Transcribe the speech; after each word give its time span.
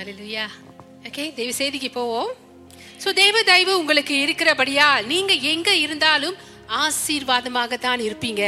ஹalleluya 0.00 0.44
okay 1.08 1.24
தெய்வ 1.38 1.50
செய்திக்கு 1.58 1.88
போவோம். 1.96 2.30
ஸோ 3.02 3.08
தெய்வ 3.18 3.36
தயவு 3.48 3.72
உங்களுக்கு 3.80 4.14
இருக்கிறபடியா 4.24 4.86
நீங்க 5.10 5.32
எங்க 5.50 5.70
இருந்தாலும் 5.84 6.36
ஆசீர்வாதமாக 6.84 7.78
தான் 7.86 8.04
இருப்பீங்க. 8.06 8.42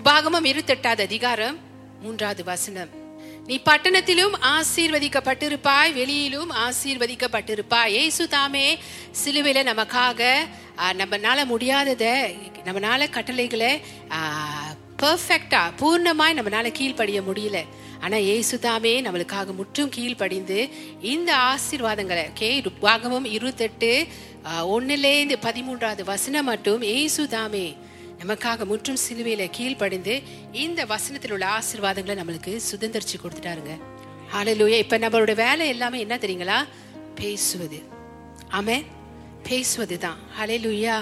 உபாகமம் 0.00 0.48
இருத்தெட்டாவது 0.52 1.02
அதிகாரம் 1.08 1.56
மூன்றாவது 2.04 2.44
வசனம். 2.50 2.90
நீ 3.48 3.56
பட்டணத்திலும் 3.68 4.34
ஆசீர்வதிக்கப்பட்டிருப்பாய் 4.56 5.96
வெளியிலும் 6.00 6.50
ஆசீர்வதிக்கப்பட்டிருப்பாய். 6.66 7.94
ஏசு 8.02 8.26
தாமே 8.36 8.66
சிலுவையில 9.22 9.62
நமக்காக 9.72 10.30
நம்மளால 11.00 11.00
நம்மனால 11.02 11.44
முடியாதத 11.52 12.04
நம்மனால 12.68 13.10
கட்டளைகளை 13.16 13.72
பர்ஃபெக்டா 15.02 15.64
பூர்ணமாய் 15.82 16.38
நம்மனால 16.40 16.72
கீழ்ப்படிய 16.78 17.20
முடியல. 17.30 17.58
ஆனா 18.00 18.16
இயேசு 18.16 18.58
தாமே 18.58 19.02
நம்மளுக்காக 19.02 19.54
முற்றும் 19.54 19.88
கீழ்ப்படிந்து 19.88 20.68
இந்த 21.00 21.36
ஆசீர்வாதங்களை 21.36 22.30
கே 22.34 22.62
வாகமும் 22.80 23.24
இருபத்தெட்டு 23.24 24.06
ஒன்னுலேருந்து 24.46 25.36
பதிமூன்றாவது 25.42 26.04
வசனம் 26.04 26.44
மட்டும் 26.44 26.82
இயேசு 26.82 27.28
தாமே 27.28 27.76
நமக்காக 28.24 28.64
முற்றும் 28.64 28.96
சிலுவையில 29.08 29.50
கீழ்ப்படிந்து 29.50 30.22
இந்த 30.52 30.84
வசனத்தில் 30.84 31.32
உள்ள 31.32 31.46
ஆசீர்வாதங்களை 31.46 32.14
நம்மளுக்கு 32.20 32.60
சுதந்திரிச்சு 32.70 33.16
கொடுத்துட்டாருங்க. 33.22 33.74
ஹalleluya 34.34 34.78
இப்ப 34.84 34.98
நம்மளோட 34.98 35.34
வேலை 35.34 35.68
எல்லாமே 35.68 35.98
என்ன 35.98 36.16
தெரியுங்களா? 36.16 36.64
பேசுவது. 37.14 37.82
ஆமே 38.50 38.84
பேசுவது 39.42 39.98
தான் 39.98 40.18
ஹalleluya 40.40 40.96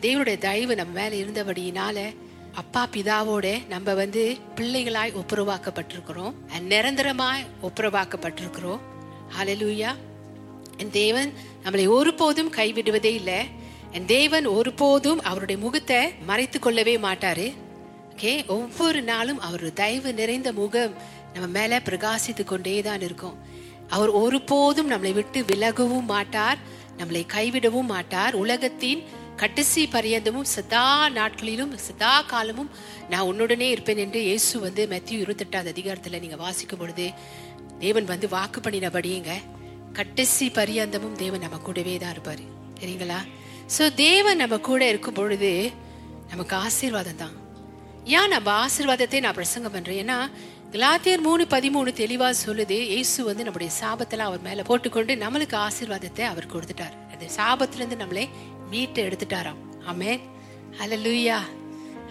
தேவனுடைய 0.00 0.38
தயவு 0.38 0.74
நம்ம 0.74 1.00
மேலே 1.00 1.24
இருந்தபடியினால 1.24 2.14
அப்பா 2.54 2.88
பிதாவோட 2.92 3.66
நம்ம 3.68 3.94
வந்து 3.94 4.36
பிள்ளைகளாய் 4.56 5.14
ஒப்புரவாக்கப்பட்டிருக்கிறோம். 5.20 6.32
நிரந்தரமாய் 6.68 7.46
ஒப்புரவாக்கப்பட்டிருக்கிறோம். 7.62 8.78
ஹலலூயா 9.38 9.94
என் 10.76 10.90
தேவன் 10.90 11.32
நம்மளை 11.64 11.88
ஒருபோதும் 11.88 12.52
கைவிடுவதே 12.52 13.04
இல்லை. 13.04 13.38
என் 13.92 14.04
தேவன் 14.04 14.46
ஒருபோதும் 14.46 15.22
அவருடைய 15.22 15.62
முகத்தை 15.62 16.12
மறைத்து 16.26 16.58
கொள்ளவே 16.58 16.96
மாட்டாரு. 16.96 17.54
ஓகே 18.16 18.46
ஒவ்வொரு 18.46 19.02
நாளும் 19.02 19.40
அவர் 19.40 19.72
தயவு 19.72 20.12
நிறைந்த 20.12 20.52
முகம் 20.52 20.94
நம்ம 21.32 21.60
மேல 21.60 21.78
பிரகாசித்து 21.78 22.44
கொண்டே 22.44 22.82
தான் 22.82 23.00
இருக்கும். 23.00 23.38
அவர் 23.88 24.08
ஒருபோதும் 24.08 24.90
நம்மளை 24.90 25.12
விட்டு 25.12 25.42
விலகவும் 25.42 26.04
மாட்டார். 26.04 26.58
நம்மளை 26.98 27.26
கைவிடவும் 27.26 27.86
மாட்டார். 27.86 28.34
உலகத்தின் 28.34 29.04
கடைசி 29.40 29.82
பரியந்தமும் 29.92 30.48
சதா 30.54 30.86
நாட்களிலும் 31.18 31.72
சதா 31.84 32.14
காலமும் 32.32 32.70
நான் 33.12 33.28
உன்னுடனே 33.30 33.68
இருப்பேன் 33.74 34.02
என்று 34.04 34.20
இயேசு 34.28 34.54
வந்து 34.64 34.82
மத்திய 34.92 35.22
இருபத்தெட்டாவது 35.24 35.72
அதிகாரத்துல 35.74 36.20
நீங்க 36.24 36.38
வாசிக்கும் 36.42 36.80
பொழுது 36.82 37.06
தேவன் 37.84 38.10
வந்து 38.12 38.28
வாக்கு 38.34 38.60
பண்ணினபடியுங்க 38.64 39.34
கடைசி 39.98 40.46
பரியந்தமும் 40.58 41.16
தேவன் 41.22 41.44
நம்ம 41.44 41.60
கூடவே 41.68 41.94
தான் 42.02 42.14
இருப்பாரு. 42.16 42.44
சரிங்களா 42.80 43.20
சோ 43.76 43.84
தேவன் 44.04 44.40
நம்ம 44.42 44.58
கூட 44.68 44.82
இருக்கும் 44.92 45.18
பொழுது 45.20 45.50
நமக்கு 46.32 46.54
ஆசீர்வாதம் 46.64 47.20
தான். 47.22 47.34
ஏன் 48.18 48.32
நம்ம 48.34 48.48
ஆசீர்வாதத்தை 48.64 49.18
நான் 49.24 49.38
பிரசங்கம் 49.40 49.74
பண்றேன்? 49.76 50.00
ஏன்னா 50.04 50.18
கலாத்தியர் 50.74 51.26
மூணு 51.28 51.42
பதிமூணு 51.54 51.90
தெளிவாக 52.02 52.34
சொல்லுது 52.46 52.78
இயேசு 52.94 53.18
வந்து 53.30 53.46
நம்முடைய 53.46 53.70
சாபத்தெல்லாம் 53.80 54.30
அவர் 54.30 54.46
மேல 54.48 54.62
போட்டுக்கொண்டு 54.70 55.14
நம்மளுக்கு 55.24 55.56
ஆசீர்வாதத்தை 55.66 56.24
அவர் 56.32 56.52
கொடுத்துட்டார். 56.54 56.96
அந்த 57.12 57.26
சாபத்திலேருந்து 57.38 58.02
நம்மளை 58.02 58.24
மீட்டு 58.70 59.00
எடுத்துட்டாராம். 59.08 59.60
ஆமே 59.90 60.12
அலலுயா 60.82 61.38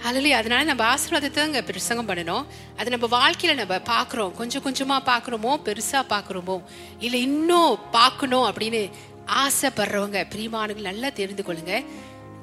ஹalleluya. 0.03 0.35
அதனால 0.39 0.63
நம்ம 0.63 0.83
ஆசீர்வாதத்தை 0.95 1.39
அங்க 1.39 1.61
பிரசங்கம் 1.61 2.09
பண்ணணும் 2.09 2.45
அது 2.77 2.89
நம்ம 2.95 3.07
வாழ்க்கையில 3.15 3.55
நம்ம 3.55 3.77
பாக்குறோம் 3.91 4.31
கொஞ்சம் 4.33 4.63
கொஞ்சமா 4.63 4.97
பாக்குறோமோ 5.09 5.53
பெருசா 5.65 5.99
பாக்குறோமோ 6.09 6.55
இல்ல 6.99 7.17
இன்னும் 7.17 7.79
பார்க்கணும் 7.91 8.45
அப்படின்னு 8.51 8.91
ஆசைப்படுறவங்க 9.43 10.19
பிரியமானங்கள் 10.35 10.89
நல்லா 10.89 11.09
தெரிந்து 11.09 11.43
கொள்ளுங்க. 11.47 11.85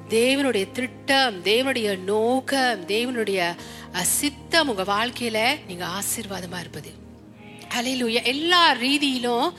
தேவனுடைய 0.09 0.71
திட்டம் 0.71 1.43
தேவனுடைய 1.43 1.97
நோக்கம் 1.99 2.85
தேவனுடைய 2.85 3.55
சித்தம் 4.01 4.69
உங்க 4.69 4.83
வாழ்க்கையில 4.83 5.39
நீங்க 5.67 5.85
ஆசீர்வாதமா 5.97 6.59
இருப்பது. 6.59 6.91
அலையிலுயா 7.79 8.23
எல்லா 8.23 8.73
ரீதியிலும் 8.75 9.49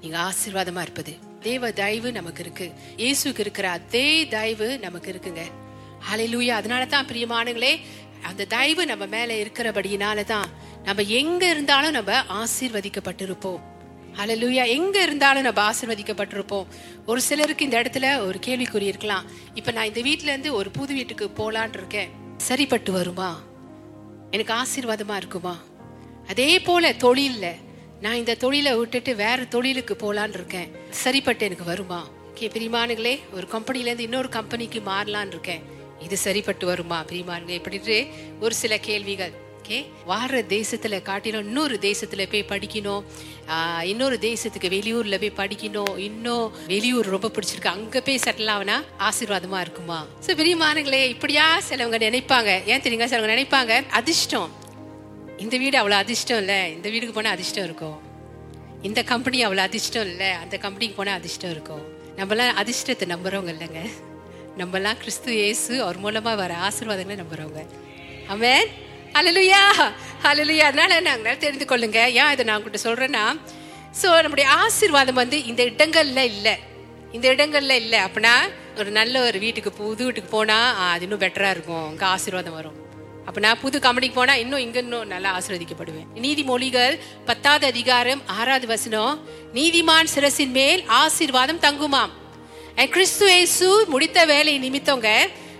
நீங்க 0.00 0.18
ஆசீர்வாதமா 0.28 0.80
இருப்பது. 0.80 1.14
தேவ 1.42 1.70
தயவு 1.70 2.12
நமக்கு 2.12 2.40
இருக்கு. 2.40 2.72
இயேசுக்கு 2.96 3.38
இருக்கிற 3.38 3.70
அதே 3.70 4.28
தயவு 4.28 4.78
நமக்கு 4.78 5.12
இருக்குங்க. 5.12 5.40
அலையிலூயா 6.14 6.48
அதனால 6.48 6.86
தான் 6.86 7.06
பிரியமானங்களே 7.06 7.80
அந்த 8.22 8.44
தயவு 8.44 8.86
நம்ம 8.86 9.06
மேல 9.06 9.34
இருக்கிறபடியினால 9.34 10.24
தான் 10.24 10.48
நம்ம 10.84 11.02
எங்க 11.02 11.50
இருந்தாலும் 11.50 11.90
நம்ம 11.90 12.22
ஆசீர்வதிக்கப்பட்டிருப்போம். 12.22 13.60
அலலூயா 14.16 14.66
எங்க 14.66 15.02
இருந்தாலும் 15.02 15.42
நம்ம 15.42 15.70
ஆசீர்வதிக்கப்பட்டிருப்போம். 15.70 16.66
ஒரு 17.06 17.20
சிலருக்கு 17.20 17.64
இந்த 17.64 17.82
இடத்துல 17.82 18.18
ஒரு 18.26 18.38
கேள்விக்குறி 18.46 18.82
இருக்கலாம். 18.82 19.24
இப்ப 19.54 19.70
நான் 19.70 19.86
இந்த 19.86 20.00
வீட்டுல 20.00 20.30
இருந்து 20.32 20.54
ஒரு 20.54 20.70
புது 20.70 20.94
வீட்டுக்கு 20.94 21.28
போலான் 21.28 21.74
இருக்கேன். 21.74 22.10
சரிப்பட்டு 22.36 22.92
வருமா? 22.92 23.40
எனக்கு 24.30 24.54
ஆசீர்வாதமா 24.54 25.16
இருக்குமா? 25.16 25.58
அதே 26.28 26.60
போல 26.60 26.92
தொழில்ல. 26.92 27.46
நான் 28.04 28.20
இந்த 28.20 28.34
தொழிலை 28.42 28.70
விட்டுட்டு 28.78 29.12
வேற 29.24 29.40
தொழிலுக்கு 29.54 29.94
போலான் 30.00 30.32
இருக்கேன். 30.38 30.70
சரிப்பட்டு 31.02 31.42
எனக்கு 31.48 31.66
வருமா? 31.68 31.98
கே 32.38 32.46
பிரிமானுங்களே 32.54 33.12
ஒரு 33.36 33.46
கம்பெனிலேருந்து 33.52 34.06
இன்னொரு 34.06 34.28
கம்பெனிக்கு 34.36 34.80
மாறலான் 34.88 35.30
இருக்கேன். 35.34 35.62
இது 36.06 36.16
சரிப்பட்டு 36.24 36.64
வருமா 36.70 36.98
பிரிமானுங்களே 37.10 37.58
இப்படிட்டு 37.60 37.96
ஒரு 38.44 38.54
சில 38.62 38.76
கேள்விகள். 38.86 39.34
ஓகே 39.58 39.78
வாடுற 40.10 40.38
தேசத்தில் 40.54 40.96
காட்டிலும் 41.08 41.46
இன்னொரு 41.48 41.76
தேசத்தில் 41.88 42.30
போய் 42.32 42.50
படிக்கணும் 42.52 43.04
இன்னொரு 43.90 44.16
தேசத்துக்கு 44.28 44.72
வெளியூரில் 44.76 45.20
போய் 45.24 45.38
படிக்கணும் 45.42 45.94
இன்னும் 46.08 46.46
வெளியூர் 46.72 47.12
ரொம்ப 47.14 47.30
பிடிச்சிருக்கு. 47.36 47.74
அங்கே 47.76 48.02
போய் 48.08 48.22
செட்டில் 48.24 48.52
ஆகுனா 48.54 48.78
ஆசீர்வாதமாக 49.10 49.64
இருக்குமா? 49.66 50.00
ஸோ 50.26 50.36
பிரியமானங்களே 50.40 51.02
இப்படியா 51.14 51.46
சிலவங்க 51.68 52.00
நினைப்பாங்க. 52.08 52.50
ஏன் 52.72 52.84
தெரியுங்க 52.86 53.08
சிலவங்க 53.14 53.36
நினைப்பாங்க 53.36 53.76
அதிர்ஷ்டம். 54.00 54.50
இந்த 55.42 55.54
வீடு 55.62 55.76
அவ்வளோ 55.80 55.98
அதிர்ஷ்டம் 56.04 56.40
இல்லை. 56.42 56.60
இந்த 56.76 56.88
வீடுக்கு 56.92 57.14
போனால் 57.18 57.36
அதிர்ஷ்டம் 57.36 57.66
இருக்கும். 57.68 57.98
இந்த 58.88 59.00
கம்பெனி 59.10 59.38
அவ்வளோ 59.46 59.62
அதிர்ஷ்டம் 59.68 60.06
இல்லை. 60.12 60.30
அந்த 60.42 60.54
கம்பெனிக்கு 60.64 60.96
போனால் 61.00 61.18
அதிர்ஷ்டம் 61.20 61.52
இருக்கும். 61.54 61.84
நம்மலாம் 62.18 62.58
அதிர்ஷ்டத்தை 62.62 63.06
நம்புகிறவங்க 63.12 63.52
இல்லைங்க. 63.54 63.82
நம்மலாம் 64.60 64.98
கிறிஸ்து 65.02 65.30
இயேசு 65.40 65.72
அவர் 65.84 65.98
மூலமாக 66.04 66.36
வர 66.42 66.54
ஆசீர்வாதங்களை 66.66 67.16
நம்புகிறவங்க 67.22 67.62
அவன் 68.32 68.66
அலலுயா 69.18 69.62
அலலுயா 70.30 70.66
அதனால 70.70 71.00
நாங்கள் 71.08 71.40
தெரிந்து 71.44 71.66
கொள்ளுங்க. 71.70 72.00
ஏன் 72.20 72.32
இதை 72.34 72.44
நான் 72.48 72.58
உங்கள்கிட்ட 72.58 72.86
சொல்கிறேன்னா 72.88 73.24
ஸோ 74.00 74.08
நம்முடைய 74.24 74.46
ஆசீர்வாதம் 74.62 75.20
வந்து 75.22 75.38
இந்த 75.50 75.62
இடங்களில் 75.70 76.28
இல்லை. 76.32 76.54
இந்த 77.16 77.26
இடங்களில் 77.34 77.80
இல்லை. 77.82 77.98
அப்படின்னா 78.06 78.34
ஒரு 78.80 78.90
நல்ல 78.98 79.14
ஒரு 79.28 79.38
வீட்டுக்கு 79.44 79.70
புது 79.80 80.02
வீட்டுக்கு 80.06 80.30
போனால் 80.36 80.68
அது 80.92 81.04
இன்னும் 81.06 81.22
பெட்டராக 81.24 81.56
இருக்கும். 81.56 81.86
அங்கே 81.90 82.06
ஆசீர்வாதம் 82.14 82.58
வரும். 82.60 82.78
அப்போ 83.26 83.40
நான் 83.44 83.60
புது 83.60 83.78
காமெடிக்கு 83.78 84.16
போனால் 84.18 84.40
இன்னும் 84.44 84.62
இங்கே 84.64 84.80
இன்னும் 84.84 85.06
நல்லா 85.06 85.30
ஆசீர்வதிக்கப்படுவேன். 85.38 86.08
நீதிமொழிகள் 86.24 86.94
பத்தாவது 87.26 87.66
அதிகாரம் 87.66 88.22
ஆறாவது 88.26 88.66
வசனம் 88.66 89.20
நீதிமான் 89.54 90.12
சிரசின் 90.14 90.54
மேல் 90.58 90.82
ஆசீர்வாதம் 90.86 91.60
தங்குமாம். 91.66 92.12
கிறிஸ்து 92.94 93.26
இயேசு 93.34 93.68
முடித்த 93.88 94.24
வேலை 94.24 94.54
நிமித்தவங்க 94.64 95.10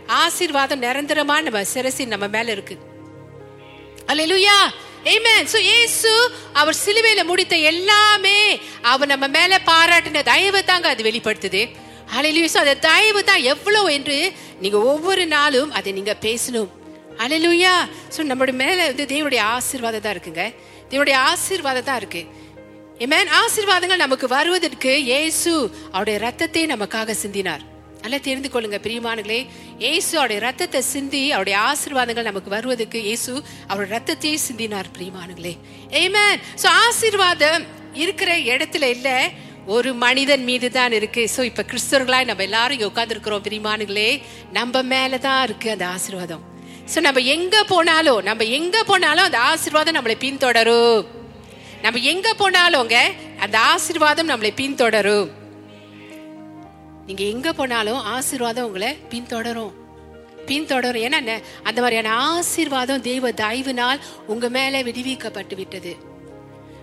ஆசீர்வாதம் 0.07 0.83
நிரந்தரமா 0.87 1.37
நம்ம 1.49 1.65
சிரசின் 1.75 2.13
நம்ம 2.15 2.29
மேல 2.37 2.51
இருக்கு. 2.57 2.79
அல்லேலூயா 4.07 4.59
Amen. 5.13 5.41
சோ 5.53 5.59
இயேசு 5.59 6.11
அவர் 6.61 6.77
சிலுவையில 6.85 7.23
முடித்த 7.31 7.55
எல்லாமே 7.57 8.61
அவர் 8.91 9.11
நம்ம 9.13 9.29
மேல 9.37 9.61
பாராட்டின 9.71 10.23
தயவு 10.23 10.61
தாங்க 10.65 10.89
அது 10.89 11.03
வெளிப்படுத்துது. 11.09 11.63
ஹalleluya 12.15 12.49
So 12.55 12.59
அந்த 12.61 12.75
தயவு 12.75 13.21
தான் 13.25 13.43
எவ்வளவு 13.53 13.93
என்று 13.93 14.33
நீங்க 14.61 14.79
ஒவ்வொரு 14.93 15.27
நாளும் 15.27 15.71
அதை 15.79 15.93
நீங்க 15.93 16.15
பேசணும். 16.21 16.71
அலலுயா 17.25 17.75
ஸோ 18.15 18.21
நம்மளுடைய 18.31 18.57
மேலே 18.63 18.83
வந்து 18.91 19.05
தேவனுடைய 19.13 19.43
ஆசீர்வாதம் 19.57 20.05
தான் 20.07 20.15
இருக்குங்க. 20.17 20.45
தேவனுடைய 20.91 21.17
ஆசீர்வாதம் 21.31 21.89
தான் 21.91 22.01
இருக்கு. 22.03 22.23
ஏமேன் 23.05 23.31
ஆசீர்வாதங்கள் 23.43 24.05
நமக்கு 24.05 24.27
வருவதற்கு 24.37 24.93
ஏசு 25.21 25.53
அவருடைய 25.95 26.17
ரத்தத்தை 26.27 26.65
நமக்காக 26.73 27.15
சிந்தினார். 27.25 27.63
நல்லா 28.03 28.19
தெரிந்து 28.27 28.49
கொள்ளுங்க 28.53 28.79
பிரியமானங்களே 28.85 29.41
ஏசு 29.91 30.13
அவருடைய 30.19 30.41
ரத்தத்தை 30.47 30.81
சிந்தி 30.93 31.23
அவருடைய 31.35 31.57
ஆசீர்வாதங்கள் 31.71 32.29
நமக்கு 32.31 32.51
வருவதற்கு 32.57 33.01
ஏசு 33.13 33.33
அவருடைய 33.71 33.91
ரத்தத்தையே 33.97 34.39
சிந்தினார் 34.49 34.93
பிரியமானங்களே 34.97 35.55
ஏமேன் 36.03 36.39
ஸோ 36.63 36.69
ஆசீர்வாதம் 36.87 37.65
இருக்கிற 38.03 38.31
இடத்துல 38.53 38.85
இல்லை 38.97 39.17
ஒரு 39.75 39.91
மனிதன் 40.05 40.45
மீது 40.49 40.69
தான் 40.77 40.95
இருக்கு. 40.99 41.25
ஸோ 41.35 41.41
இப்போ 41.51 41.63
கிறிஸ்தவர்களாய் 41.73 42.31
நம்ம 42.31 42.45
எல்லாரும் 42.49 42.77
இங்கே 42.77 42.89
உட்கார்ந்து 42.93 43.15
இருக்கிறோம் 43.17 43.45
பிரியமானங்களே 43.49 44.09
நம்ம 44.59 44.83
மேலதான் 44.95 45.43
இருக்கு 45.49 45.71
அந்த 45.75 45.87
ஆசீர்வாதம். 45.97 46.43
ஸோ 46.93 47.01
நம்ம 47.07 47.21
எங்கே 47.35 47.61
போனாலும் 47.73 48.23
நம்ம 48.29 48.45
எங்கே 48.59 48.81
போனாலும் 48.89 49.27
அந்த 49.29 49.39
ஆசீர்வாதம் 49.51 49.97
நம்மளை 49.99 50.17
பின்தொடரும். 50.25 51.03
நம்ம 51.85 52.01
எங்க 52.13 52.29
போனாலும்ங்க 52.41 52.99
அந்த 53.45 53.57
ஆசீர்வாதம் 53.73 54.31
நம்மளை 54.33 54.51
பின்தொடரும். 54.61 55.31
நீங்க 57.07 57.25
எங்க 57.35 57.49
போனாலும் 57.61 58.01
ஆசீர்வாதம் 58.17 58.67
உங்களை 58.69 58.91
பின்தொடரும். 59.13 59.73
பின்தொடரும். 60.51 61.05
ஏன்னா 61.07 61.19
அந்த 61.69 61.79
மாதிரியான 61.83 62.15
ஆசீர்வாதம் 62.31 63.05
தெய்வ 63.11 63.31
தயவினால் 63.43 64.03
உங்க 64.33 64.49
மேல 64.57 64.83
விடுவிக்கப்பட்டு 64.89 65.57
விட்டது. 65.61 65.93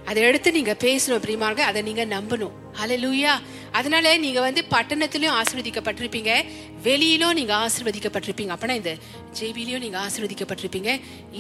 அதை 0.10 0.20
எடுத்து 0.28 0.50
நீங்க 0.58 0.74
பேசணும் 0.84 1.24
பிரியமாக 1.24 1.64
அதை 1.70 1.80
நீங்க 1.88 2.04
நம்பணும். 2.16 2.54
ஹalleluya 2.80 3.34
அதனால 3.78 4.12
நீங்க 4.26 4.40
வந்து 4.46 4.62
பட்டணத்திலயும் 4.74 5.36
ஆசீர்வதிக்கப்பட்டிருப்பீங்க 5.40 6.32
வெளியிலும் 6.88 7.36
நீங்க 7.40 7.54
ஆசீர்வதிக்கப்பட்டிருப்பீங்க. 7.66 8.54
அப்படின்னா 8.56 8.78
இந்த 8.82 8.94
ஜேபிலையும் 9.40 9.84
நீங்க 9.86 9.98
ஆசீர்வதிக்கப்பட்டிருப்பீங்க. 10.06 10.90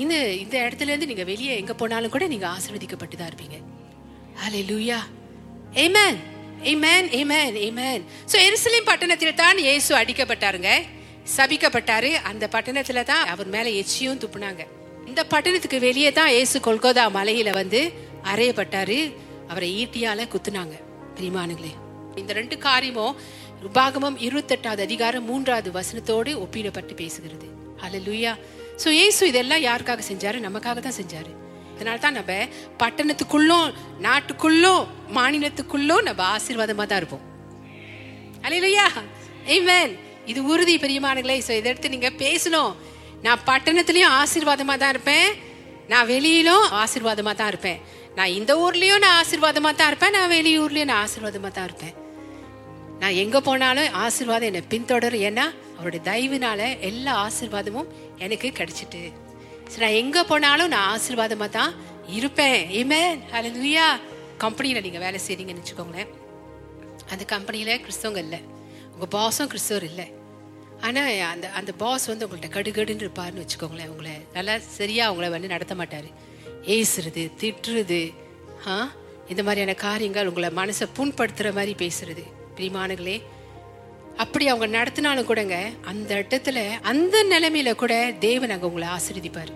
இந்த 0.02 0.16
இந்த 0.44 0.56
இடத்துல 0.66 0.92
இருந்து 0.92 1.10
நீங்க 1.12 1.26
வெளியே 1.32 1.54
எங்க 1.62 1.76
போனாலும் 1.82 2.14
கூட 2.16 2.28
நீங்க 2.34 2.48
ஆசீர்வதிக்கப்பட்டு 2.56 3.20
தான் 3.22 3.32
இருப்பீங்க. 3.32 3.60
அலை 4.46 4.62
லூயா 4.72 5.00
ஏமேன் 5.86 6.20
ஏமேன் 6.72 7.08
ஏமேன் 7.20 7.58
ஏமேன் 7.68 8.04
ஸோ 8.32 8.38
எருசலேம் 8.48 8.90
பட்டணத்தில் 8.92 9.40
தான் 9.44 9.60
இயேசு 9.68 9.92
அடிக்கப்பட்டாருங்க. 10.02 10.72
சபிக்கப்பட்டாரு. 11.38 12.12
அந்த 12.30 12.46
பட்டணத்துல 12.54 13.02
தான் 13.12 13.26
அவர் 13.34 13.50
மேல 13.56 13.70
எச்சியும் 13.82 14.22
துப்புனாங்க. 14.26 14.62
இந்த 15.10 15.22
பட்டணத்துக்கு 15.34 15.80
வெளியே 15.88 16.12
தான் 16.20 16.32
இயேசு 16.36 16.58
கொல்கோதா 16.68 17.06
மலையில 17.18 17.50
வந்து 17.62 17.82
அறையப்பட்டாரு. 18.32 19.00
அவரை 19.52 19.70
ஈட்டியால 19.82 20.28
குத்துனாங்க. 20.34 20.76
பிரிமானுங்களே 21.18 21.74
இந்த 22.22 22.34
ரெண்டு 22.34 22.58
காரியமும் 22.58 23.16
உபாகமம் 23.68 24.18
இருபத்தெட்டாவது 24.26 24.82
அதிகாரம் 24.88 25.26
மூன்றாவது 25.30 25.70
வசனத்தோடு 25.80 26.32
ஒப்பிடப்பட்டு 26.44 26.94
பேசுகிறது. 27.02 27.48
ஹalleluya. 27.82 28.34
சோ 28.84 28.90
ஏசு 29.06 29.22
இதெல்லாம் 29.28 29.64
யாருக்காக 29.68 30.02
செஞ்சாரு? 30.12 30.38
நமக்காக 30.48 30.80
தான் 30.86 31.00
செஞ்சாரு. 31.00 31.32
அதனால 31.76 31.98
தான் 32.04 32.18
நம்ம 32.20 32.34
பட்டணத்துக்குள்ளும் 32.82 33.68
நாட்டுக்குள்ளும் 34.06 34.84
மாநிலத்துக்குள்ளும் 35.18 36.06
நம்ம 36.08 36.22
ஆசீர்வாதமா 36.36 36.86
தான் 36.86 37.02
இருப்போம். 37.02 37.26
அலையிலையா 38.46 38.88
ஏமேன் 39.56 39.94
இது 40.32 40.40
உறுதி 40.44 40.78
பெரியமானங்களே 40.78 41.38
ஸோ 41.48 41.52
இதை 41.60 41.72
எடுத்து 41.72 41.94
நீங்க 41.96 42.10
பேசணும். 42.24 42.74
நான் 43.26 43.46
பட்டணத்துலயும் 43.52 44.16
ஆசீர்வாதமா 44.22 44.76
தான் 44.84 44.94
இருப்பேன். 44.96 45.30
நான் 45.92 46.10
வெளியிலும் 46.14 46.66
ஆசீர்வாதமா 46.82 47.34
தான் 47.36 47.48
இருப்பேன். 47.48 47.80
நான் 48.18 48.36
இந்த 48.40 48.52
ஊர்லயும் 48.64 49.04
நான் 49.06 49.18
ஆசீர்வாதமா 49.22 49.72
தான் 49.80 49.90
இருப்பேன் 49.92 50.16
நான் 50.18 50.32
வெளியூர்லயும் 50.32 50.90
நான் 50.92 51.04
ஆசீர்வாதமா 51.06 51.50
தான் 51.58 51.68
இருப்பேன். 51.70 51.96
நான் 53.02 53.20
எங்க 53.24 53.38
போனாலும் 53.48 53.94
ஆசீர்வாதம் 54.04 54.50
என்னை 54.50 54.64
பின்தொடரும். 54.74 55.26
ஏன்னா 55.30 55.46
அவருடைய 55.78 56.02
தயவுனால 56.10 56.62
எல்லா 56.90 57.14
ஆசீர்வாதமும் 57.26 57.90
எனக்கு 58.26 58.48
கிடைச்சிட்டு. 58.60 59.02
சரி 59.72 59.84
நான் 59.86 60.00
எங்க 60.04 60.24
போனாலும் 60.32 60.72
நான் 60.76 60.88
ஆசீர்வாதமா 60.94 61.50
தான் 61.58 61.74
இருப்பேன். 62.20 62.60
ஏமேன் 62.80 63.20
ஹalleluya 63.34 63.86
கம்பெனியில் 64.44 64.86
நீங்க 64.86 65.00
வேலை 65.06 65.20
செய்றீங்கன்னு 65.28 65.64
வச்சுக்கோங்களேன். 65.64 66.10
அந்த 67.12 67.24
கம்பெனியில 67.34 67.78
கிறிஸ்தவங்க 67.86 68.22
இல்லை. 68.26 68.40
உங்க 68.94 69.06
பாஸும் 69.18 69.52
கிறிஸ்தவர் 69.54 69.86
இல்லை. 69.92 70.08
ஆனா 70.88 71.02
அந்த 71.34 71.46
அந்த 71.60 71.72
பாஸ் 71.84 72.06
வந்து 72.12 72.26
உங்கள்கிட்ட 72.28 72.50
கடுகடுன்னு 72.58 73.06
இருப்பாருன்னு 73.06 73.44
வச்சுக்கோங்களேன். 73.44 73.92
உங்களை 73.94 74.14
நல்லா 74.34 74.54
சரியா 74.78 75.06
உங்களை 75.12 75.30
வந்து 75.36 75.54
நடத்த 75.54 75.76
மாட்டாரு. 75.76 76.10
ஏசுறது 76.70 77.32
திட்டுறது 77.40 78.14
ஆ? 78.68 78.92
இந்த 79.30 79.44
மாதிரியான 79.44 79.74
காரியங்கள் 79.74 80.28
உங்களை 80.28 80.50
மனசை 80.50 80.86
புண்படுத்துகிற 80.98 81.54
மாதிரி 81.54 81.76
பேசுறது. 81.78 82.24
பிரிமானுகளே 82.58 83.22
அப்படி 84.18 84.48
அவங்க 84.48 84.84
நடத்தினாலும் 84.84 85.28
கூடங்க 85.30 85.56
அந்த 85.82 86.16
இடத்துல 86.16 86.70
அந்த 86.82 87.26
நிலைமையில 87.30 87.76
கூட 87.76 88.14
தேவன் 88.20 88.50
அங்கே 88.50 88.66
உங்களை 88.66 88.88
ஆசீர்வதிப்பாரு. 88.88 89.54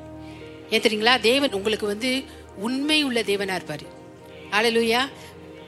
ஏன் 0.69 0.81
தெரியுங்களா? 0.81 1.19
தேவன் 1.19 1.53
உங்களுக்கு 1.53 1.85
வந்து 1.85 2.23
உண்மை 2.57 3.03
உள்ள 3.03 3.21
தேவனா 3.21 3.55
இருப்பார். 3.55 3.83
அலலுயா 4.51 4.99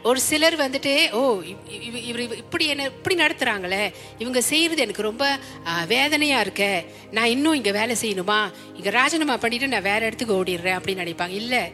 ஒரு 0.05 0.19
சிலர் 0.19 0.57
வந்துட்டு 0.57 1.11
ஓ 1.11 1.39
இவ்- 1.39 1.55
இவ்- 1.69 2.03
இவர் 2.03 2.37
இப்படி 2.37 2.65
என்ன 2.65 2.83
இப்படி 2.83 3.15
நடத்துகிறாங்களே 3.15 3.93
இவங்க 4.17 4.41
செய்கிறது 4.41 4.81
எனக்கு 4.81 5.01
ரொம்ப 5.01 5.39
வேதனையாக 5.87 6.41
இருக்க. 6.41 6.83
நான் 7.11 7.25
இன்னும் 7.25 7.53
இங்கே 7.53 7.71
வேலை 7.71 7.95
செய்யணுமா? 8.01 8.51
இங்கே 8.75 8.89
ராஜினாமா 8.89 9.37
பண்ணிவிட்டு 9.37 9.67
நான் 9.67 9.81
வேற 9.81 10.05
இடத்துக்கு 10.05 10.43
ஓடிடுறேன் 10.43 10.77
அப்படின்னு 10.77 11.03
நினைப்பாங்க. 11.03 11.29
இல்லை. 11.29 11.71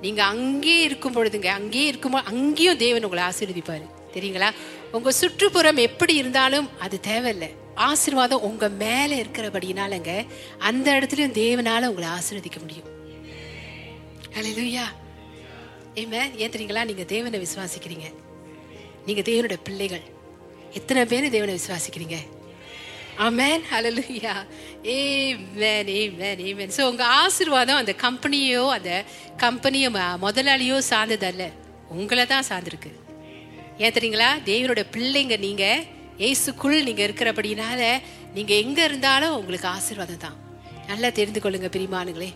நீங்கள் 0.00 0.24
அங்கேயே 0.24 0.82
இருக்கும் 0.82 1.14
பொழுதுங்க 1.14 1.46
அங்கேயே 1.46 1.86
இருக்கும்போது 1.86 2.26
அங்கேயும் 2.26 2.76
தேவன் 2.76 3.04
உங்களை 3.04 3.24
ஆசீர்வதிப்பார். 3.24 3.86
தெரியுங்களா? 4.14 4.50
உங்கள் 4.92 5.12
சுற்றுப்புறம் 5.12 5.76
எப்படி 5.76 6.14
இருந்தாலும் 6.14 6.78
அது 6.78 7.00
தேவையில்லை. 7.00 7.54
ஆசீர்வாதம் 7.74 8.42
உங்கள் 8.42 8.70
மேலே 8.70 9.22
இருக்கிறபடினாலங்க 9.22 10.26
அந்த 10.58 10.92
இடத்துலையும் 10.92 11.38
தேவனால் 11.38 11.86
உங்களை 11.86 12.08
ஆசீர்வதிக்க 12.08 12.58
முடியும். 12.60 12.88
ஹalleluya. 14.34 15.01
ஏமே 15.94 16.36
ஏன் 16.36 16.50
தெரியுங்களா 16.50 17.04
தேவனை 17.04 17.40
விசுவாசிக்கிறீங்க. 17.40 18.14
நீங்கள் 19.06 19.24
தேவனோட 19.24 19.56
பிள்ளைகள். 19.64 20.00
எத்தனை 20.72 21.04
பேர் 21.04 21.30
தேவனை 21.30 21.58
விசுவாசிக்கிறீங்க? 21.58 22.16
Amen 23.18 23.62
hallelujah 23.72 24.46
amen 25.34 25.88
amen 26.08 26.46
amen 26.54 26.70
so 26.76 26.82
உங்கள் 26.82 27.06
ஆசீர்வாதம் 27.06 27.76
அந்த 27.76 27.94
கம்பெனியோ 28.02 28.68
அந்த 28.68 29.04
கம்பெனியோ 29.36 29.90
ம- 29.90 30.18
முதலாளியோ 30.22 30.82
சார்ந்ததல்ல. 30.90 31.52
உங்களை 31.88 32.26
தான் 32.26 32.44
சார்ந்திருக்கு. 32.48 32.90
ஏன் 33.78 33.92
தெரியுங்களா 33.92 34.42
தேவனோட 34.44 34.84
பிள்ளைங்க 34.92 35.38
நீங்கள் 35.38 35.84
ஏசுக்குள் 36.18 36.82
நீங்கள் 36.82 37.12
இருக்கிறபடினால 37.12 38.00
நீங்கள் 38.34 38.56
எங்கே 38.56 38.84
இருந்தாலும் 38.84 39.36
உங்களுக்கு 39.36 39.68
ஆசீர்வாதம் 39.68 40.16
தான். 40.16 40.36
நல்லா 40.86 41.08
தெரிந்து 41.08 41.40
கொள்ளுங்க 41.40 41.68
பிரிமானுங்களே 41.68 42.32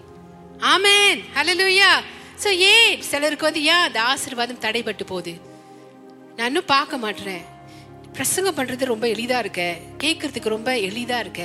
ஆமேன் 0.58 1.20
ஹலலுயா 1.34 2.02
சோ 2.42 2.48
ஏன் 2.48 3.02
சிலருக்கு 3.02 3.44
வந்து 3.44 3.62
ஏன் 3.62 3.84
அந்த 3.88 4.02
ஆசீர்வாதம் 4.02 4.60
தடைபட்டு 4.60 5.04
போகுது? 5.06 5.40
நான் 6.36 6.46
இன்னும் 6.46 6.64
பார்க்க 6.66 6.96
மாட்டேறேன். 6.96 7.44
பிரசங்கம் 8.12 8.56
பண்றது 8.56 8.84
ரொம்ப 8.84 9.06
எளிதா 9.06 9.38
இருக்க. 9.38 9.76
கேட்கறதுக்கு 10.04 10.48
ரொம்ப 10.48 10.74
எளிதா 10.74 11.18
இருக்க. 11.18 11.42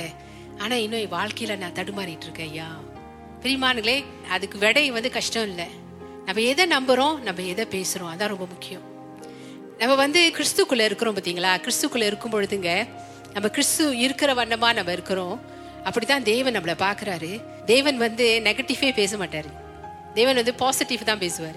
ஆனா 0.58 0.74
இன்னும் 0.74 1.00
என் 1.00 1.12
வாழ்க்கையில 1.12 1.56
நான் 1.56 1.72
தடுமாறிட்டு 1.72 2.26
இருக்கேன் 2.28 2.48
ஐயா. 2.48 2.80
பிரிமானுங்களே 3.42 4.04
அதுக்கு 4.30 4.58
விடை 4.58 4.90
வந்து 4.90 5.10
கஷ்டம் 5.10 5.48
இல்லை. 5.48 5.66
நம்ம 6.24 6.40
எதை 6.40 6.66
நம்புறோம் 6.66 7.20
நம்ம 7.20 7.42
எதை 7.42 7.66
பேசுறோம் 7.70 8.12
அதான் 8.14 8.32
ரொம்ப 8.34 8.46
முக்கியம். 8.46 8.84
நம்ம 9.78 9.94
வந்து 9.94 10.32
கிறிஸ்துக்குள்ள 10.36 10.84
இருக்கிறோம் 10.84 11.16
பார்த்தீங்களா? 11.16 11.52
கிறிஸ்துக்குள்ள 11.60 12.06
இருக்கும் 12.06 12.32
பொழுதுங்க 12.32 12.88
நம்ம 13.32 13.48
கிறிஸ்து 13.48 13.98
இருக்கிற 13.98 14.34
வண்ணமா 14.34 14.74
நம்ம 14.74 14.92
இருக்கிறோம். 14.92 15.40
அப்படிதான் 15.84 16.22
தேவன் 16.22 16.56
நம்மளை 16.56 16.74
பாக்குறாரு 16.78 17.64
தேவன் 17.64 17.96
வந்து 17.96 18.40
நெகட்டிவே 18.44 18.94
பேச 18.94 19.16
மாட்டாரு. 19.16 19.61
தேவன் 20.14 20.34
வந்து 20.34 20.54
பாசிட்டிவ் 20.54 21.04
தான் 21.04 21.18
பேசுவார். 21.18 21.54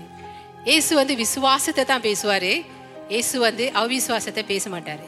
ஏசு 0.66 0.96
வந்து 0.96 1.16
விசுவாசத்தை 1.16 1.86
தான் 1.86 2.02
பேசுவார். 2.02 2.52
ஏசு 3.10 3.40
வந்து 3.40 3.72
அவிசுவாசத்தை 3.74 4.46
பேச 4.46 4.70
மாட்டார். 4.70 5.04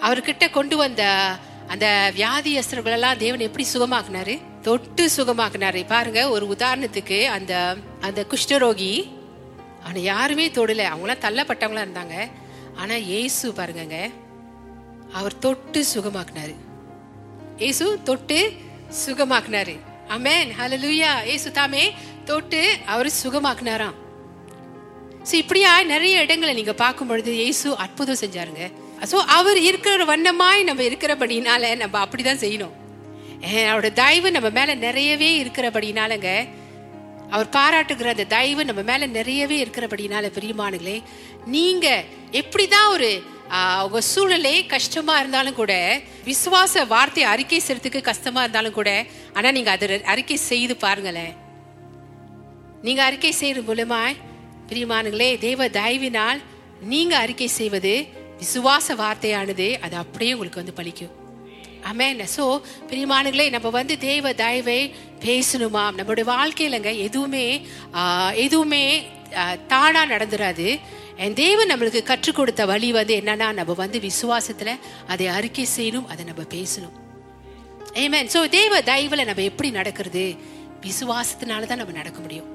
அவர்கிட்ட 0.00 0.50
கொண்டு 0.50 0.76
வந்த 0.76 1.34
அந்த 1.68 2.10
வியாதி 2.14 2.52
எல்லாம் 2.84 3.16
தேவன் 3.16 3.40
எப்படி 3.40 3.66
சுகமாக்குனாரு? 3.74 4.40
தொட்டு 4.62 5.10
சுகமாக்குனாரு. 5.16 5.86
பாருங்க 5.86 6.30
ஒரு 6.30 6.56
உதாரணத்துக்கு 6.58 7.24
அந்த 7.26 7.76
அந்த 8.00 8.26
குஷ்டரோகி 8.30 9.12
அவனை 9.82 10.02
யாருமே 10.02 10.48
தொடல. 10.48 10.88
அவங்களாம் 10.92 11.24
தள்ளப்பட்டவங்களா 11.26 11.84
இருந்தாங்க. 11.86 12.30
ஆனா 12.76 12.94
ஏசு 12.94 13.52
பாருங்க 13.52 14.10
அவர் 15.12 15.38
தொட்டு 15.38 15.84
சுகமாக்குனாரு. 15.94 16.54
ஏசு 17.56 18.02
தொட்டு 18.02 18.52
சுகமாக்குனாரு. 19.06 19.78
அமேன் 20.08 20.50
ஹலலூயா 20.58 21.24
ஏசு 21.24 21.50
தாமே. 21.50 21.94
தொட்டு 22.28 22.60
அவர் 22.92 23.08
சுகமாக்குனாராம். 23.22 23.96
ஸோ 25.28 25.34
இப்படியா 25.42 25.72
நிறைய 25.92 26.22
இடங்களை 26.24 26.52
நீங்க 26.58 26.74
பார்க்கும் 26.84 27.10
பொழுது 27.10 27.32
இயேசு 27.40 27.68
அற்புதம் 27.84 28.20
செஞ்சாருங்க. 28.22 28.62
ஸோ 29.10 29.16
அவர் 29.38 29.58
இருக்கிற 29.70 30.04
வண்ணமாய் 30.12 30.68
நம்ம 30.68 30.82
இருக்கிறபடினால 30.90 31.72
நம்ம 31.82 31.98
அப்படிதான் 32.04 32.42
செய்யணும். 32.44 32.74
ஏன், 33.48 33.68
அவரோட 33.70 33.90
தயவு 34.02 34.30
நம்ம 34.36 34.48
மேல 34.58 34.70
நிறையவே 34.86 35.30
இருக்கிறபடினாலங்க 35.42 36.30
அவர் 37.34 37.48
பாராட்டுகிற 37.56 38.08
அந்த 38.14 38.26
தயவு 38.36 38.62
நம்ம 38.68 38.82
மேல 38.90 39.06
நிறையவே 39.18 39.56
இருக்கிறபடினால 39.64 40.30
பிரியமானுங்களே 40.36 40.96
நீங்க 41.54 41.86
எப்படிதான் 42.40 42.88
ஒரு 42.94 43.10
உங்க 43.84 44.00
சூழ்நிலை 44.12 44.54
கஷ்டமா 44.72 45.14
இருந்தாலும் 45.20 45.56
கூட 45.60 45.74
விசுவாச 46.30 46.82
வார்த்தை 46.92 47.22
அறிக்கை 47.32 47.60
செய்யறதுக்கு 47.66 48.00
கஷ்டமா 48.10 48.40
இருந்தாலும் 48.44 48.76
கூட 48.78 48.90
ஆனா 49.36 49.48
நீங்க 49.56 49.70
அதை 49.76 49.96
அறிக்கை 50.14 50.36
செய்து 50.50 50.74
பாருங்களேன். 50.84 51.32
நீங்க 52.86 53.00
அறிக்கை 53.08 53.32
செய்யறது 53.32 53.68
மூலமாய் 53.70 54.18
பிரியமானுங்களே 54.68 55.30
தேவ 55.38 55.68
தயவினால் 55.78 56.40
நீங்க 56.92 57.14
அறிக்கை 57.24 57.48
செய்வது 57.60 57.94
விசுவாச 58.42 58.94
வார்த்தையானது. 59.00 59.66
அது 59.84 59.96
அப்படியே 60.02 60.32
உங்களுக்கு 60.34 60.62
வந்து 60.62 60.76
பலிக்கும். 60.78 61.14
அமேன் 61.90 62.20
சோ 62.36 62.44
பிரியமானுங்களே 62.90 63.46
நம்ம 63.54 63.68
வந்து 63.76 63.94
தேவ 63.98 64.32
தயவை 64.40 64.80
பேசணுமா 65.24 65.82
நம்மளுடைய 65.98 66.26
வாழ்க்கையிலங்க 66.34 66.90
எதுவுமே 67.06 67.44
எதுவுமே 68.44 68.84
தானா 69.72 70.02
நடந்துராது. 70.14 70.66
என் 71.24 71.36
தேவன் 71.42 71.70
நம்மளுக்கு 71.72 72.02
கற்றுக் 72.10 72.38
கொடுத்த 72.38 72.62
வழி 72.72 72.90
வந்து 72.98 73.14
என்னன்னா 73.20 73.48
நம்ம 73.58 73.76
வந்து 73.82 74.00
விசுவாசத்துல 74.08 74.72
அதை 75.14 75.26
அறிக்கை 75.36 75.66
செய்யணும் 75.76 76.08
அதை 76.12 76.24
நம்ம 76.30 76.42
பேசணும். 76.56 76.94
ஏமேன் 78.04 78.32
சோ 78.36 78.42
தேவ 78.58 78.80
தயவுல 78.92 79.28
நம்ம 79.30 79.44
எப்படி 79.50 79.70
நடக்கிறது? 79.80 80.24
விசுவாசத்தினால 80.88 81.68
தான் 81.70 81.82
நம்ம 81.82 81.94
நடக்க 82.00 82.18
முடியும். 82.20 82.48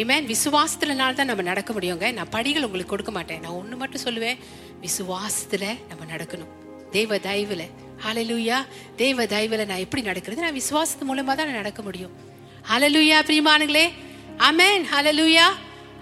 ஏமேன் 0.00 0.28
விசுவாசத்துலனால 0.32 1.16
தான் 1.16 1.30
நம்ம 1.30 1.42
நடக்க 1.48 1.70
முடியுங்க. 1.76 2.06
நான் 2.18 2.30
படிகள் 2.34 2.66
உங்களுக்கு 2.66 2.92
கொடுக்க 2.92 3.12
மாட்டேன். 3.16 3.40
நான் 3.44 3.56
ஒன்று 3.60 3.76
மட்டும் 3.80 4.04
சொல்லுவேன். 4.04 4.38
விசுவாசத்துல 4.84 5.64
நம்ம 5.90 6.02
நடக்கணும். 6.12 6.52
தெய்வ 6.94 7.18
தயவில். 7.26 7.66
ஹலலூயா 8.04 8.58
தெய்வ 9.00 9.26
தயவில் 9.32 9.68
நான் 9.70 9.82
எப்படி 9.86 10.02
நடக்கிறது? 10.10 10.44
நான் 10.46 10.58
விசுவாசத்து 10.60 11.08
மூலமாக 11.10 11.34
தான் 11.38 11.48
நான் 11.50 11.60
நடக்க 11.62 11.82
முடியும். 11.88 12.14
Hallelujah 12.70 13.18
பிரியமானுங்களே 13.28 13.86
amen 14.48 14.84
hallelujah 14.92 15.46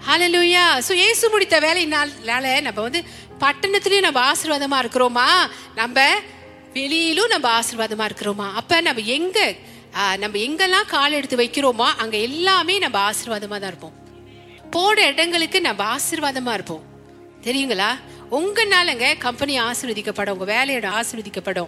hallelujah 0.07 0.63
so 0.87 0.93
Yesu 1.07 1.25
முடித்த 1.33 1.55
வேலையினால 1.65 2.45
நம்ம 2.67 2.79
வந்து 2.87 3.01
பட்டணத்துலேயும் 3.43 4.07
நம்ம 4.07 4.19
ஆசீர்வாதமாக 4.31 4.83
இருக்கிறோமா? 4.83 5.27
நம்ம 5.81 6.05
வெளியிலும் 6.77 7.31
நம்ம 7.33 7.47
ஆசீர்வாதமாக 7.59 8.09
இருக்கிறோமா? 8.09 8.47
அப்போ 8.59 8.75
நம்ம 8.87 9.03
எங்கே 9.17 9.45
நம்ம 9.93 10.37
எங்கெல்லாம் 10.37 10.87
கால் 10.87 11.11
எடுத்து 11.11 11.37
வைக்கிறோமோ 11.37 11.87
அங்க 12.03 12.17
எல்லாமே 12.17 12.77
நம்ம 12.79 12.97
ஆசீர்வாதமா 13.09 13.57
தான் 13.59 13.71
இருப்போம். 13.73 13.95
போன 14.69 15.05
இடங்களுக்கு 15.05 15.61
நம்ம 15.61 15.83
ஆசீர்வாதமா 15.95 16.53
இருப்போம். 16.53 16.83
தெரியுங்களா? 17.45 17.89
உங்கனாலங்க 18.37 19.17
கம்பெனி 19.17 19.59
ஆசீர்வதிக்கப்படும் 19.59 20.35
உங்க 20.37 20.47
வேலையோட 20.53 20.87
ஆசீர்வதிக்கப்படும். 20.99 21.67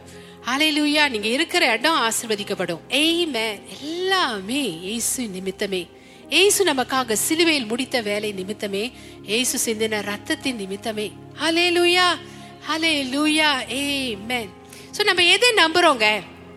அலையிலூயா 0.51 1.09
நீங்க 1.09 1.27
இருக்கிற 1.27 1.71
இடம் 1.71 1.99
ஆசீர்வதிக்கப்படும். 2.07 2.81
எய்மே 2.89 3.47
எல்லாமே 3.81 4.63
இயேசு 4.87 5.23
நிமித்தமே. 5.35 5.87
ஏசு 6.29 6.61
நமக்காக 6.65 7.13
சிலுவையில் 7.13 7.65
முடித்த 7.65 8.01
வேலை 8.01 8.33
நிமித்தமே. 8.33 8.91
ஏசு 9.25 9.55
சிந்தின 9.65 10.01
ரத்தத்தின் 10.11 10.59
நிமித்தமே. 10.63 11.11
ஹலே 11.41 11.67
லூயா 11.77 12.07
ஹலே 12.69 12.93
லூயா 13.13 13.71
ஏ 13.71 14.15
மேன் 14.15 14.51
ஸோ 14.97 15.03
நம்ம 15.03 15.23
எதை 15.23 15.49
நம்புறோங்க? 15.55 16.07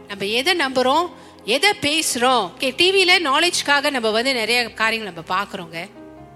நம்ம 0.08 0.24
எதை 0.24 0.54
நம்புறோம்? 0.54 1.06
எதை 1.46 1.70
பேசுறோம்? 1.80 2.50
ஓகே 2.58 2.70
டிவியில 2.76 3.10
நாலேஜ்க்காக 3.24 3.90
நம்ம 3.90 4.10
வந்து 4.10 4.34
நிறைய 4.34 4.72
காரியங்கள் 4.72 5.12
நம்ம 5.12 5.42
பாக்குறோங்க 5.42 5.90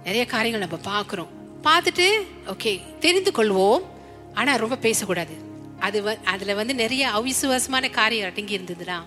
நிறைய 0.04 0.26
காரியங்கள் 0.26 0.68
நம்ம 0.68 1.00
பார்க்குறோம். 1.00 1.28
பார்த்துட்டு 1.62 2.26
ஓகே 2.46 2.98
தெரிந்து 2.98 3.30
கொள்வோம். 3.30 3.82
ஆனா 4.34 4.54
ரொம்ப 4.54 4.76
பேசக்கூடாது. 4.76 5.34
அது 5.78 6.02
வ- 6.02 6.22
அதுல 6.22 6.54
வந்து 6.54 6.74
நிறைய 6.74 7.08
அவிசுவாசமான 7.08 7.90
காரியம் 7.90 8.30
அடங்கி 8.30 8.58
இருந்ததுன்னா 8.58 9.02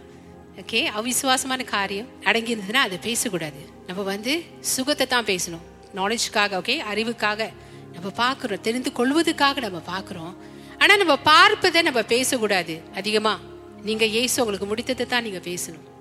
ஓகே 0.57 0.85
அவிசுவாசமான 0.85 1.63
காரியம் 1.63 2.07
அடங்கி 2.23 2.55
இருந்ததுன்னா 2.55 2.73
அதை 2.73 2.97
பேசக்கூடாது. 3.01 3.69
நம்ம 3.87 4.01
வந்து 4.01 4.43
சுகத்தை 4.59 5.07
தான் 5.07 5.25
பேசணும். 5.25 5.63
நாலேஜ்க்காக 5.95 6.61
ஓகே 6.61 6.81
அறிவுக்காக 6.93 7.53
நம்ம 7.93 8.09
பார்க்குறோம். 8.17 8.61
தெரிந்து 8.61 8.91
கொள்வதுக்காக 8.91 9.59
நம்ம 9.59 9.81
பார்க்குறோம். 9.87 10.35
ஆனால் 10.77 10.97
நம்ம 10.97 11.17
பார்ப்பதை 11.17 11.81
நம்ம 11.81 12.01
பேசக்கூடாது. 12.01 12.81
அதிகமாக 12.95 13.41
நீங்கள் 13.81 14.09
ஏசு 14.09 14.45
உங்களுக்கு 14.45 14.75
முடித்ததை 14.75 15.05
தான் 15.05 15.23
நீங்கள் 15.23 15.53
பேசணும். 15.53 15.91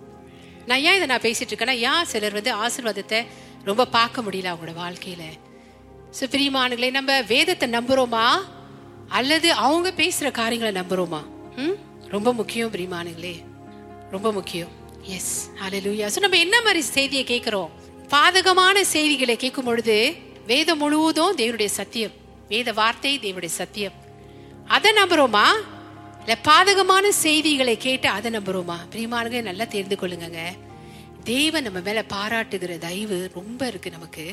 நான் 0.67 0.79
ஏன் 0.79 0.95
இதை 0.95 1.07
நான் 1.07 1.21
பேசிட்டு 1.21 1.53
இருக்கேன்னா 1.53 1.77
ஏன் 1.79 2.05
சிலர் 2.05 2.33
வந்து 2.33 2.53
ஆசீர்வாதத்தை 2.55 3.27
ரொம்ப 3.65 3.87
பார்க்க 3.87 4.23
முடியல 4.23 4.51
அவங்களோட 4.53 4.75
வாழ்க்கையில? 4.75 5.23
ஸோ 6.21 6.25
பிரியமானுங்களே 6.31 6.91
நம்ம 6.91 7.23
வேதத்தை 7.23 7.71
நம்புறோமா? 7.71 8.27
அல்லது 9.09 9.53
அவங்க 9.53 9.93
பேசுற 9.97 10.31
காரியங்களை 10.31 10.83
நம்புறோமா? 10.83 11.21
ம்? 11.57 11.77
ரொம்ப 12.09 12.33
முக்கியம் 12.33 12.73
பிரியமானுங்களே 12.73 13.35
ரொம்ப 14.11 14.33
முக்கியம். 14.33 14.69
எஸ் 15.03 15.51
அலலூயா 15.65 16.07
ஸோ 16.15 16.21
நம்ம 16.21 16.37
என்ன 16.37 16.63
மாதிரி 16.63 16.81
செய்தியை 16.81 17.25
கேட்குறோம்? 17.25 17.71
பாதகமான 18.09 18.81
செய்திகளை 18.81 19.37
கேட்கும் 19.37 19.65
பொழுது 19.65 20.17
வேதம் 20.47 20.79
முழுவதும் 20.79 21.37
தேவனுடைய 21.37 21.65
சத்தியம். 21.65 22.13
வேத 22.49 22.73
வார்த்தை 22.73 23.19
தேவனுடைய 23.19 23.53
சத்தியம். 23.61 23.93
அதை 24.67 24.93
நம்புறோமா? 24.93 25.47
இல்ல 26.25 26.37
பாதகமான 26.49 27.09
செய்திகளை 27.25 27.77
கேட்டு 27.77 28.09
அதை 28.09 28.33
நம்புறோமா? 28.33 28.77
பிரியமானங்க 28.93 29.43
நல்லா 29.43 29.65
தெரிந்து 29.65 29.97
கொள்ளுங்க 29.97 30.41
தேவன் 31.25 31.63
நம்ம 31.63 31.81
மேல 31.81 32.05
பாராட்டுகிற 32.15 32.79
தயவு 32.79 33.31
ரொம்ப 33.35 33.67
இருக்கு 33.67 33.91
நமக்கு. 33.91 34.25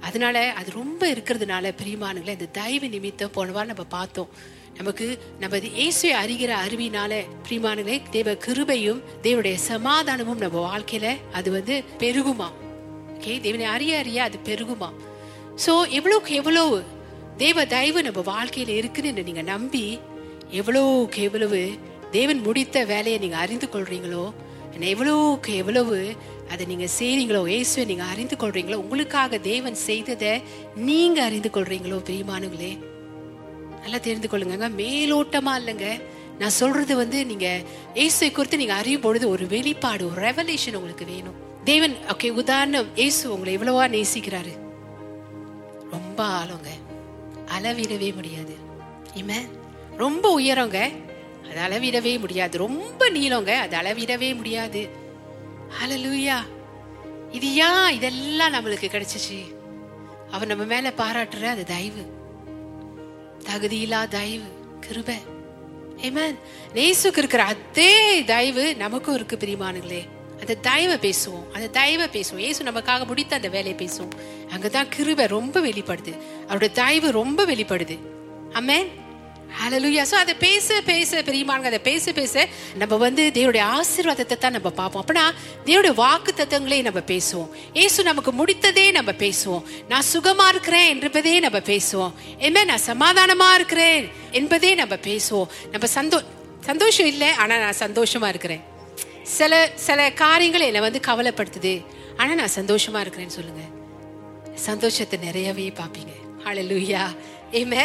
அதனால 0.00 0.52
அது 0.52 0.70
ரொம்ப 0.70 1.08
இருக்கிறதுனால 1.08 1.72
பிரியமானங்களே 1.80 2.28
இந்த 2.28 2.48
தயவு 2.52 2.88
நிமித்தம் 2.88 3.30
போன 3.30 3.52
வாரம் 3.52 3.68
நம்ம 3.68 3.84
பார்த்தோம். 3.88 4.30
நமக்கு 4.78 5.06
நம்ம 5.38 5.56
இயேசுவை 5.56 6.12
அறிகிற 6.22 6.52
அறிவினால 6.64 7.12
பிரியமானங்களே 7.44 8.02
தேவ 8.10 8.32
கிருபையும் 8.46 9.02
தேவனுடைய 9.22 9.54
சமாதானமும் 9.54 10.38
நம்ம 10.38 10.60
வாழ்க்கையில 10.68 11.08
அது 11.32 11.50
வந்து 11.50 11.84
பெருகுமா? 11.98 12.48
ஓகே 13.16 13.40
தேவனை 13.40 13.66
அறிய 13.66 13.98
அறிய 13.98 14.22
அது 14.22 14.38
பெருகுமா? 14.44 14.90
ஸோ 15.66 15.72
எவ்வளவுக்கு 15.90 16.34
எவ்வளவு 16.34 16.76
தேவ 17.36 17.64
தயவு 17.64 18.02
நம்ம 18.02 18.20
வாழ்க்கையில 18.32 18.68
இருக்குன்னு 18.68 19.22
நீங்க 19.22 19.42
நம்பி 19.42 19.84
எவ்வளவுக்கு 20.58 21.20
எவ்வளவு 21.28 21.60
தேவன் 22.16 22.40
முடித்த 22.46 22.78
வேலையை 22.92 23.18
நீங்க 23.24 23.38
அறிந்து 23.44 23.68
கொள்றீங்களோ 23.74 24.24
and 24.74 24.84
எவ்வளவுக்கு 24.90 25.50
எவ்வளவு 25.62 25.96
அதை 26.52 26.64
நீங்க 26.70 26.86
செய்றீங்களோ 26.98 27.40
இயேசுவை 27.52 27.84
நீங்க 27.90 28.04
அறிந்து 28.12 28.36
கொள்றீங்களோ 28.42 28.78
உங்களுக்காக 28.84 29.38
தேவன் 29.50 29.76
செய்ததை 29.88 30.32
நீங்க 30.88 31.18
அறிந்து 31.28 31.50
கொள்றீங்களோ 31.56 31.98
பிரியமானங்களே 32.08 32.72
நல்லா 33.82 33.98
தெரிந்து 34.06 34.28
கொள்ளுங்க 34.28 34.68
மேலோட்டமா 34.80 35.52
இல்லைங்க. 35.60 35.86
நான் 36.40 36.56
சொல்றது 36.58 36.92
வந்து 36.96 37.18
நீங்க 37.30 37.46
இயேசுவை 37.94 38.28
குறித்து 38.32 38.60
நீங்க 38.62 38.74
அறியும் 38.74 39.04
பொழுது 39.06 39.26
ஒரு 39.28 39.44
வெளிப்பாடு 39.46 40.02
ஒரு 40.10 40.20
ரெவலேஷன் 40.28 40.78
உங்களுக்கு 40.78 41.04
வேணும். 41.04 41.36
தேவன் 41.70 41.94
ஓகே 42.12 42.28
உதாரணம் 42.42 42.88
இயேசு 43.00 43.32
உங்களை 43.32 43.52
எவ்வளவா 43.56 43.84
நேசிக்கிறாரு? 43.96 44.52
ரொம்ப 45.94 46.20
ஆளுங்க 46.38 46.70
அளவிடவே 47.56 48.10
முடியாது. 48.18 48.54
இம 49.20 49.32
ரொம்ப 49.96 50.30
உயரங்க. 50.30 50.90
அது 51.50 51.60
அளவிடவே 51.60 52.18
முடியாது. 52.18 52.58
ரொம்ப 52.58 53.08
நீளங்க. 53.08 53.58
அது 53.58 53.76
அளவிடவே 53.76 54.34
முடியாது. 54.34 54.88
அலலூயா 55.84 56.38
இது 57.30 57.54
ஏன் 57.54 57.90
இதெல்லாம் 57.90 58.52
நம்மளுக்கு 58.52 59.04
கிடைச்சிச்சு? 59.04 59.54
அவர் 60.30 60.46
நம்ம 60.46 60.64
மேல 60.64 60.92
பாராட்டுற 60.96 61.42
அது 61.42 61.64
தயவு. 61.64 62.06
தகுதியில்லா 63.44 64.08
தயவு. 64.08 64.44
கிருப. 64.88 65.12
ஏமேன் 65.96 66.34
நேசுக்கு 66.74 67.18
இருக்கிற 67.18 67.42
அதே 67.42 68.24
தயவு 68.24 68.76
நமக்கும் 68.76 69.14
இருக்கு 69.14 69.36
பிரிமானுங்களே 69.36 70.08
அந்த 70.40 70.54
தயவை 70.54 71.10
பேசுவோம். 71.10 71.52
அந்த 71.52 71.68
தயவை 71.68 72.06
பேசுவோம். 72.06 72.38
ஏசு 72.38 72.64
நமக்காக 72.64 73.06
முடித்த 73.06 73.36
அந்த 73.36 73.48
வேலையை 73.48 73.88
பேசுவோம். 73.88 74.08
அங்கதான் 74.56 74.88
கிருபை 74.88 75.26
ரொம்ப 75.26 75.60
வெளிப்படுது. 75.60 76.16
அவருடைய 76.42 76.74
தயவு 76.74 77.10
ரொம்ப 77.10 77.46
வெளிப்படுது. 77.46 77.98
அம்மேன் 78.52 78.88
ஹலலுயா 79.60 80.02
ஸோ 80.10 80.16
அதை 80.22 80.34
பேச 80.44 80.80
பேச 80.90 81.20
பிரியமானங்க 81.28 81.68
அதை 81.70 81.80
பேச 81.88 82.12
பேச. 82.18 82.44
நம்ம 82.80 82.96
வந்து 83.04 83.22
தேவனுடைய 83.36 83.64
ஆசீர்வாதத்தை 83.78 84.36
தான் 84.44 84.54
நம்ம 84.56 84.70
பார்ப்போம். 84.78 85.02
அப்படின்னா 85.02 85.24
தேவனுடைய 85.66 85.94
வாக்கு 86.02 86.32
தத்துவங்களே 86.40 86.78
நம்ம 86.88 87.00
பேசுவோம். 87.12 87.50
ஏசு 87.84 88.02
நமக்கு 88.10 88.32
முடித்ததே 88.40 88.86
நம்ம 88.98 89.10
பேசுவோம். 89.24 89.64
நான் 89.90 90.06
சுகமா 90.12 90.46
இருக்கிறேன் 90.54 90.88
என்பதே 90.92 91.34
நம்ம 91.46 91.58
பேசுவோம். 91.70 92.14
என்ன 92.48 92.64
நான் 92.70 92.86
சமாதானமா 92.90 93.48
இருக்கிறேன் 93.58 94.06
என்பதே 94.40 94.70
நம்ம 94.82 94.94
பேசுவோம். 95.08 95.50
நம்ம 95.74 95.88
சந்தோ 95.96 96.20
சந்தோஷம் 96.70 97.10
இல்லை 97.12 97.28
ஆனால் 97.42 97.62
நான் 97.66 97.80
சந்தோஷமா 97.84 98.28
இருக்கிறேன். 98.34 98.62
சில 99.38 99.52
சில 99.88 100.10
காரியங்கள் 100.22 100.68
என்னை 100.68 100.82
வந்து 100.86 101.02
கவலைப்படுத்துது. 101.08 101.74
ஆனால் 102.20 102.38
நான் 102.42 102.56
சந்தோஷமா 102.60 103.00
இருக்கிறேன்னு 103.04 103.36
சொல்லுங்க. 103.38 103.64
சந்தோஷத்தை 104.68 105.18
நிறையவே 105.28 105.68
பார்ப்பீங்க. 105.82 106.14
ஹலலுயா 106.46 107.04
ஏமே 107.60 107.84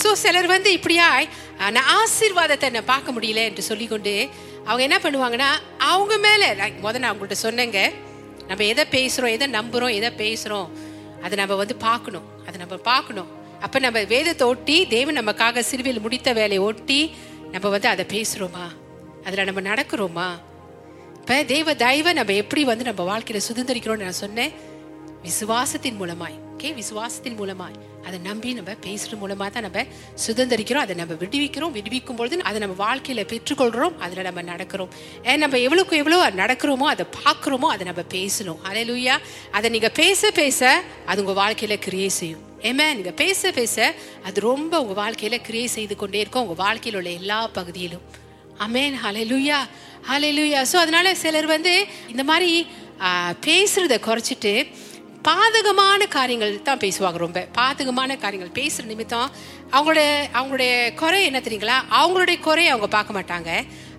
ஸோ 0.00 0.10
சிலர் 0.22 0.46
வந்து 0.46 0.70
இப்படியாய் 0.78 1.26
நான் 1.74 1.88
ஆசீர்வாதத்தை 1.98 2.68
நான் 2.76 2.90
பார்க்க 2.92 3.14
முடியல 3.16 3.40
என்று 3.48 3.62
சொல்லிக்கொண்டு 3.70 4.14
அவங்க 4.66 4.82
என்ன 4.86 4.96
பண்ணுவாங்கன்னா 5.04 5.50
அவங்க 5.90 6.14
மேலே 6.26 6.46
முத 6.84 6.98
நான் 7.02 7.12
அவங்கள்ட்ட 7.12 7.36
சொன்னேங்க. 7.46 7.80
நம்ம 8.48 8.64
எதை 8.72 8.84
பேசுகிறோம் 8.94 9.34
எதை 9.36 9.46
நம்புகிறோம் 9.58 9.94
எதை 9.98 10.10
பேசுகிறோம் 10.22 10.68
அதை 11.24 11.34
நம்ம 11.40 11.54
வந்து 11.62 11.76
பார்க்கணும். 11.88 12.26
அதை 12.46 12.56
நம்ம 12.62 12.76
பார்க்கணும். 12.90 13.28
அப்போ 13.64 13.78
நம்ம 13.86 13.98
வேதத்தை 14.14 14.46
ஒட்டி 14.52 14.76
தேவன் 14.94 15.18
நமக்காக 15.20 15.62
சிறுவையில் 15.70 16.04
முடித்த 16.06 16.32
வேலையை 16.38 16.62
ஒட்டி 16.68 17.00
நம்ம 17.54 17.68
வந்து 17.74 17.88
அதை 17.94 18.04
பேசுகிறோமா 18.14 18.66
அதில் 19.26 19.48
நம்ம 19.48 19.62
நடக்கிறோமா? 19.70 20.28
இப்போ 21.20 21.36
தெய்வ 21.54 21.74
தயவை 21.84 22.12
நம்ம 22.18 22.34
எப்படி 22.42 22.64
வந்து 22.70 22.84
நம்ம 22.88 23.02
வாழ்க்கையில் 23.10 23.46
சுதந்திரிக்கிறோம்னு 23.48 24.06
நான் 24.08 24.22
சொன்னேன். 24.24 24.54
விசுவாசத்தின் 25.26 26.00
மூலமாய். 26.00 26.38
ஓகே 26.62 26.70
விசுவாசத்தின் 26.80 27.36
மூலமாய். 27.38 27.76
அதை 28.06 28.16
நம்பி 28.26 28.50
நம்ம 28.56 28.72
பேசுறது 28.84 29.16
மூலமா 29.22 29.46
தான் 29.54 29.64
நம்ம 29.66 29.80
சுதந்திரிக்கிறோம் 30.24 30.82
அதை 30.84 30.94
நம்ம 31.00 31.14
விடுவிக்கிறோம் 31.22 31.72
விடுவிக்கும் 31.78 32.18
பொழுது 32.18 32.36
அதை 32.48 32.58
நம்ம 32.64 32.74
வாழ்க்கையில 32.82 33.22
பெற்றுக்கொள்றோம் 33.32 33.94
அதுல 34.04 34.22
நம்ம 34.26 34.42
நடக்கிறோம். 34.50 34.90
ஏன் 35.30 35.40
நம்ம 35.44 35.58
எவ்வளவுக்கு 35.66 35.96
எவ்வளவு 36.02 36.28
நடக்கிறோமோ 36.42 36.86
அதை 36.92 37.06
பார்க்குறோமோ 37.16 37.70
அதை 37.74 37.86
நம்ம 37.88 38.02
பேசணும். 38.14 38.60
அலையலூயா 38.68 39.16
அதை 39.58 39.70
நீங்க 39.76 39.90
பேச 40.02 40.30
பேச 40.38 40.60
அது 41.10 41.24
உங்க 41.24 41.34
வாழ்க்கையில 41.40 41.78
கிரியே 41.86 42.10
செய்யும். 42.18 42.44
ஏமே 42.70 42.86
நீங்க 42.98 43.14
பேச 43.22 43.50
பேச 43.58 43.94
அது 44.30 44.46
ரொம்ப 44.50 44.82
உங்க 44.84 44.94
வாழ்க்கையில 45.02 45.38
கிரியே 45.48 45.70
செய்து 45.76 45.96
கொண்டே 46.04 46.22
இருக்கும் 46.24 46.46
உங்க 46.46 46.58
வாழ்க்கையில் 46.62 47.00
உள்ள 47.00 47.12
எல்லா 47.22 47.40
பகுதியிலும். 47.58 48.06
அமேன் 48.66 48.96
ஹalleluya 49.04 49.58
லூயா 50.38 50.60
ஸோ 50.72 50.78
அதனால 50.84 51.08
சிலர் 51.24 51.50
வந்து 51.56 51.74
இந்த 52.14 52.24
மாதிரி 52.30 52.52
பேசுகிறத 53.02 53.40
பேசுறத 53.46 53.94
குறைச்சிட்டு 54.06 54.52
பாதகமான 55.28 56.06
காரியங்கள் 56.16 56.62
தான் 56.68 56.80
பேசுவாங்க 56.84 57.18
ரொம்ப. 57.24 57.40
பாதகமான 57.58 58.16
காரியங்கள் 58.22 58.56
பேசுற 58.58 58.84
நிமித்தம் 58.90 59.30
அவங்களோட 59.76 60.00
அவங்களுடைய 60.38 60.72
குறை 61.00 61.20
என்ன 61.28 61.40
தெரியுங்களா? 61.46 61.76
அவங்களுடைய 62.00 62.36
குறையை 62.46 62.70
அவங்க 62.72 62.88
பார்க்க 62.96 63.18
மாட்டாங்க. 63.18 63.50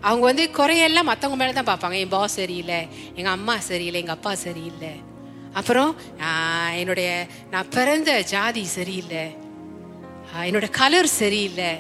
அவங்க 0.10 0.26
வந்து 0.30 0.44
குறையெல்லாம் 0.60 1.10
மற்றவங்க 1.12 1.40
மேலே 1.42 1.54
தான் 1.54 1.70
பார்ப்பாங்க. 1.70 1.98
என் 2.04 2.14
பாஸ் 2.16 2.38
சரியில்லை 2.42 2.80
எங்கள் 3.16 3.36
அம்மா 3.38 3.56
சரியில்லை 3.70 4.02
எங்கள் 4.04 4.18
அப்பா 4.20 4.34
சரியில்லை. 4.46 4.94
அப்புறம் 5.60 5.92
என்னுடைய 6.82 7.10
நான் 7.54 7.72
பிறந்த 7.78 8.12
ஜாதி 8.34 8.66
சரியில்லை. 8.78 9.26
என்னோட 10.50 10.68
கலர் 10.82 11.10
சரியில்லை. 11.22 11.72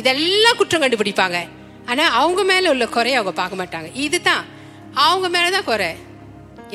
இதெல்லாம் 0.00 0.58
குற்றம் 0.60 0.82
கண்டுபிடிப்பாங்க. 0.82 1.38
ஆனால் 1.90 2.14
அவங்க 2.22 2.42
மேலே 2.52 2.68
உள்ள 2.74 2.86
குறைய 2.96 3.20
அவங்க 3.20 3.34
பார்க்க 3.42 3.60
மாட்டாங்க. 3.62 3.90
இதுதான். 4.06 4.44
அவங்க 5.08 5.28
மேலே 5.36 5.50
தான் 5.56 5.70
குறை. 5.72 5.92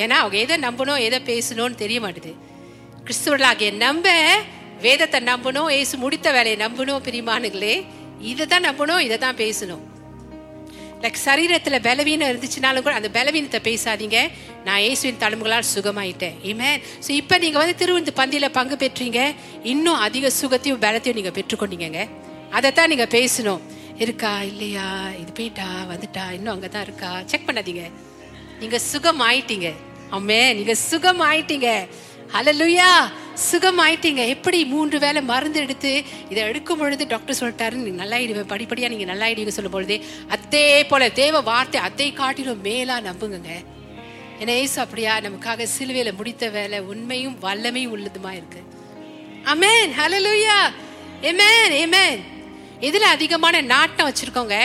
ஏன்னா 0.03 0.15
அவங்க 0.23 0.37
எதை 0.45 0.55
நம்பணும் 0.67 1.03
எதை 1.07 1.19
பேசணும்னு 1.31 1.81
தெரிய 1.83 1.99
மாட்டுது. 2.05 2.31
கிறிஸ்துவர்களாகிய 3.05 3.69
நம்ப 3.83 4.07
வேதத்தை 4.85 5.19
நம்பணும் 5.29 5.69
ஏசு 5.77 5.95
முடித்த 6.01 6.31
வேலையை 6.37 6.57
நம்பணும் 6.65 7.05
பிரிமானுங்களே 7.05 7.75
இதை 8.31 8.45
தான் 8.53 8.67
நம்பணும் 8.69 9.03
இதை 9.05 9.17
தான் 9.23 9.39
பேசணும் 9.43 9.83
லைக் 11.03 11.17
சரீரத்தில் 11.25 11.83
பலவீனம் 11.87 12.29
இருந்துச்சுனாலும் 12.31 12.85
கூட 12.85 12.93
அந்த 12.99 13.09
பலவீனத்தை 13.17 13.59
பேசாதீங்க. 13.67 14.19
நான் 14.67 14.81
இயேசுவின் 14.83 15.19
தழும்புகளால் 15.23 15.67
சுகமாயிட்டேன். 15.73 16.37
ஏமேன் 16.49 16.79
ஸோ 17.05 17.09
இப்போ 17.21 17.35
நீங்கள் 17.43 17.61
வந்து 17.61 17.75
திருவிந்து 17.81 18.13
பந்தியில் 18.19 18.55
பங்கு 18.57 18.75
பெற்றீங்க. 18.83 19.19
இன்னும் 19.73 19.99
அதிக 20.05 20.31
சுகத்தையும் 20.39 20.81
பலத்தையும் 20.85 21.17
நீங்கள் 21.19 21.35
பெற்றுக்கொண்டீங்க 21.37 22.01
அதைத்தான் 22.57 22.91
நீங்கள் 22.93 23.11
பேசணும் 23.17 23.61
இருக்கா 24.03 24.33
இல்லையா? 24.51 24.87
இது 25.21 25.31
போயிட்டா 25.39 25.67
வந்துட்டா 25.91 26.25
இன்னும் 26.37 26.53
அங்கே 26.55 26.69
தான் 26.75 26.85
இருக்கா? 26.87 27.11
செக் 27.31 27.47
பண்ணாதீங்க. 27.47 27.85
நீங்கள் 28.61 28.83
சுகம் 28.91 29.21
ஆயிட்டீங்க 29.27 29.69
அம்மே 30.11 30.53
நீங்க 30.53 30.75
சுகம் 30.75 31.21
ஆயிட்டீங்க 31.21 31.87
ஹலலுயா 32.33 33.09
சுகம் 33.33 33.79
ஆயிட்டீங்க 33.79 34.27
எப்படி 34.27 34.65
மூன்று 34.65 34.99
வேளை 34.99 35.21
மருந்து 35.21 35.59
எடுத்து 35.59 36.03
இதை 36.29 36.43
எடுக்கும் 36.43 36.77
பொழுது 36.77 37.07
டாக்டர் 37.07 37.39
சொல்லிட்டாரு 37.39 37.71
நீங்க 37.71 38.05
நல்லாயிடுவேன் 38.05 38.51
படிப்படியா 38.51 38.89
நீங்க 38.89 39.13
நல்லாயிடுவீங்க 39.13 39.47
சொல்லும் 39.47 39.71
பொழுது 39.71 40.01
அதே 40.27 40.83
போல 40.83 41.09
தேவ 41.09 41.41
வார்த்தை 41.41 41.81
அதை 41.81 42.13
காட்டிலும் 42.13 42.61
மேலா 42.61 42.99
நம்புங்க 42.99 43.51
ஏன்னா 44.39 44.47
ஏசு 44.47 44.81
அப்படியா 44.81 45.19
நமக்காக 45.19 45.67
சிலுவையில 45.79 46.15
முடித்த 46.15 46.49
வேலை 46.49 46.79
உண்மையும் 46.79 47.37
வல்லமையும் 47.41 47.93
உள்ளதுமா 47.95 48.31
இருக்கு. 48.31 48.61
அமேன் 49.45 49.91
ஹலலுயா 49.97 50.57
எமேன் 51.21 51.71
எமேன் 51.85 52.19
எதுல 52.81 52.99
அதிகமான 52.99 53.61
நாட்டம் 53.61 54.07
வச்சிருக்கோங்க? 54.09 54.57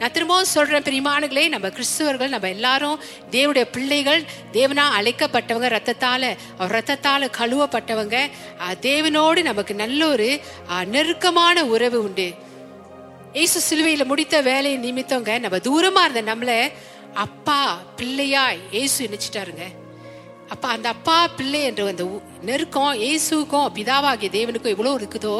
நான் 0.00 0.12
திரும்பவும் 0.16 0.50
சொல்கிறேன் 0.54 0.84
பிரிமானுகளே 0.86 1.44
நம்ம 1.54 1.68
கிறிஸ்துவர்கள் 1.76 2.32
நம்ம 2.34 2.48
எல்லாரும் 2.56 2.98
தேவனுடைய 3.30 3.64
பிள்ளைகள் 3.74 4.22
தேவனா 4.56 4.84
அழைக்கப்பட்டவங்க 4.98 5.68
ரத்தத்தால் 5.74 6.28
அவர் 6.58 6.74
ரத்தத்தால் 6.76 7.26
கழுவப்பட்டவங்க 7.38 8.18
தேவனோடு 8.88 9.42
நமக்கு 9.48 9.74
நல்ல 9.82 10.00
ஒரு 10.08 10.28
நெருக்கமான 10.94 11.64
உறவு 11.74 11.98
உண்டு. 12.08 12.28
இயேசு 13.38 13.58
சிலுவையில் 13.68 14.10
முடித்த 14.12 14.36
வேலையை 14.50 14.78
நிமித்தவங்க 14.84 15.34
நம்ம 15.46 15.60
தூரமாக 15.68 16.06
இருந்த 16.08 16.22
நம்மளை 16.30 16.58
அப்பா 17.24 17.58
பிள்ளையா 17.98 18.44
இயேசு 18.76 19.08
நினைச்சிட்டாருங்க. 19.08 19.66
அப்பா 20.54 20.68
அந்த 20.76 20.88
அப்பா 20.88 21.18
பிள்ளை 21.38 21.60
என்ற 21.70 21.90
அந்த 21.92 22.04
நெருக்கம் 22.50 22.94
இயேசுக்கும் 23.04 23.68
பிதாவாகிய 23.78 24.30
தேவனுக்கும் 24.38 24.74
எவ்வளோ 24.76 24.94
இருக்குதோ 25.00 25.36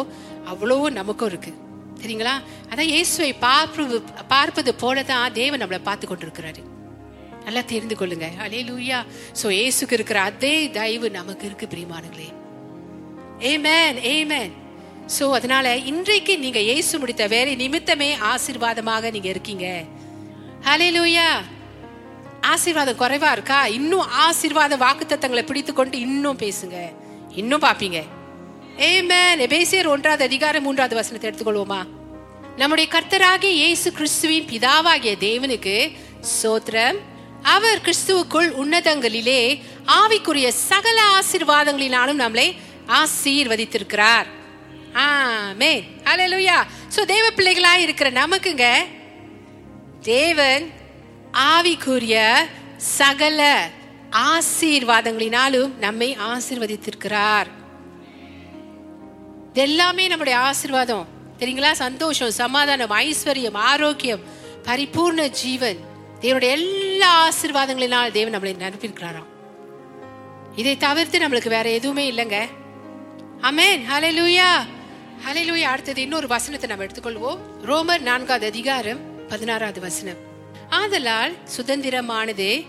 அவ்வளோ 0.53 0.77
நமக்கும் 1.01 1.31
இருக்குது 1.33 1.59
சரிங்களா 2.01 2.35
அதான் 2.71 2.91
இயேசுவை 2.95 3.33
பார்ப்பது 3.47 3.97
பார்ப்பது 4.33 4.71
போலதான் 4.83 5.33
தேவன் 5.39 5.63
நம்மளை 5.63 5.81
பார்த்து 5.89 6.07
கொண்டிருக்கிறாரு. 6.07 6.63
நல்லா 7.45 7.63
தெரிந்து 7.73 7.97
கொள்ளுங்க. 8.01 8.27
அலே 8.45 8.61
லூயா 8.69 8.99
சோ 9.41 9.47
இயேசுக்கு 9.59 9.97
இருக்கிற 9.99 10.19
அதே 10.31 10.55
தயவு 10.79 11.09
நமக்கு 11.19 11.47
இருக்கு 11.49 11.67
பிரியமானங்களே 11.73 12.29
ஏமேன் 13.51 13.99
ஏமேன் 14.15 14.53
சோ 15.17 15.27
அதனால 15.39 15.77
இன்றைக்கு 15.91 16.33
நீங்க 16.45 16.61
இயேசு 16.71 16.99
முடித்த 17.03 17.27
வேலை 17.35 17.53
நிமித்தமே 17.63 18.11
ஆசீர்வாதமாக 18.33 19.11
நீங்க 19.15 19.29
இருக்கீங்க. 19.35 19.67
ஹலே 20.67 20.89
லூயா 20.97 21.29
ஆசீர்வாதம் 22.53 23.01
குறைவா 23.01 23.31
இருக்கா? 23.37 23.61
இன்னும் 23.79 24.07
ஆசீர்வாத 24.27 24.77
வாக்குத்தத்தங்களை 24.85 25.43
பிடித்து 25.47 25.73
கொண்டு 25.73 25.97
இன்னும் 26.07 26.41
பேசுங்க. 26.45 26.77
இன்னும் 27.41 27.65
பாப்பீங்க 27.67 27.99
ஏமேன் 28.87 29.41
எபேசியர் 29.45 29.89
ஒன்றாவது 29.89 30.25
அதிகாரம் 30.25 30.63
மூன்றாவது 30.63 30.95
வசனத்தை 30.95 31.31
எடுத்துக்கொள்வோமா? 31.31 31.79
நம்முடைய 32.57 32.91
கர்த்தராகிய 32.93 33.51
இயேசு 33.63 33.93
கிறிஸ்துவின் 33.93 34.47
பிதாவாகிய 34.47 35.15
தேவனுக்கு 35.21 35.93
சோத்திரம். 36.43 36.99
அவர் 37.43 37.81
கிறிஸ்துவுக்குள் 37.81 38.51
உன்னதங்களிலே 38.63 39.61
ஆவிக்குரிய 39.87 40.49
சகல 40.49 41.03
ஆசீர்வாதங்களினாலும் 41.19 42.23
நம்மளை 42.25 42.57
ஆசீர்வதித்திருக்கிறார். 42.87 44.27
ஆமே 44.95 45.73
அலலுயா 46.05 46.59
சோ 46.97 47.05
தேவ 47.05 47.27
பிள்ளைகளா 47.37 47.75
இருக்கிற 47.77 48.11
நமக்குங்க 48.11 48.67
தேவன் 50.01 50.71
ஆவிக்குரிய 51.33 52.33
சகல 52.77 53.71
ஆசீர்வாதங்களினாலும் 54.11 55.71
நம்மை 55.79 56.17
ஆசீர்வதித்திருக்கிறார். 56.33 57.47
எல்லாமே 59.59 60.07
நம்முடைய 60.07 60.39
ஆசிர்வாதம். 60.39 61.05
தெரியுங்களா? 61.39 61.73
சந்தோஷம் 61.73 62.31
சமாதானம் 62.31 62.91
ஐஸ்வர்யம் 62.91 63.55
ஆரோக்கியம் 63.55 64.21
பரிபூர்ண 64.63 65.29
ஜீவன். 65.29 65.77
தேவனுடைய 66.21 66.51
எல்லா 66.51 67.29
ஆசீர்வாதங்களினால் 67.29 68.11
தேவன் 68.11 68.41
நம்மளை 68.41 68.45
நிரப்பியிருக்கிறாராம் 68.45 69.27
இதை 70.57 70.77
தவிர்த்து 70.77 71.19
நம்மளுக்கு 71.19 71.49
வேற 71.49 71.71
எதுவுமே 71.71 72.11
இல்லைங்க. 72.11 72.47
அமேன் 73.41 73.83
ஹalleluya. 73.91 74.67
ஹalleluya. 75.27 75.63
அடுத்தது 75.63 76.01
இன்னொரு 76.01 76.27
வசனத்தை 76.27 76.69
நம்ம 76.69 76.85
எடுத்துக்கொள்வோம். 76.85 77.39
ரோமர் 77.65 78.01
நான்காவது 78.01 78.47
அதிகாரம் 78.47 79.27
பதினாறாவது 79.29 79.81
வசனம். 79.81 80.17
ஆதலால் 80.71 81.37
சுதந்திரமானது 81.57 82.67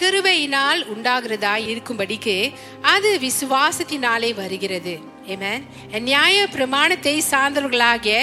கிருபையினால் 0.00 0.86
உண்டாகிறதாய் 0.94 1.76
இருக்கும்படிக்கு 1.76 2.52
அது 2.82 3.20
விசுவாசத்தினாலே 3.20 4.34
வருகிறது. 4.34 5.11
ஏமேன் 5.32 5.64
நியாய 5.98 6.46
பிரமாணத்தை 6.46 7.22
சார்ந்தவர்களாகிய 7.30 8.16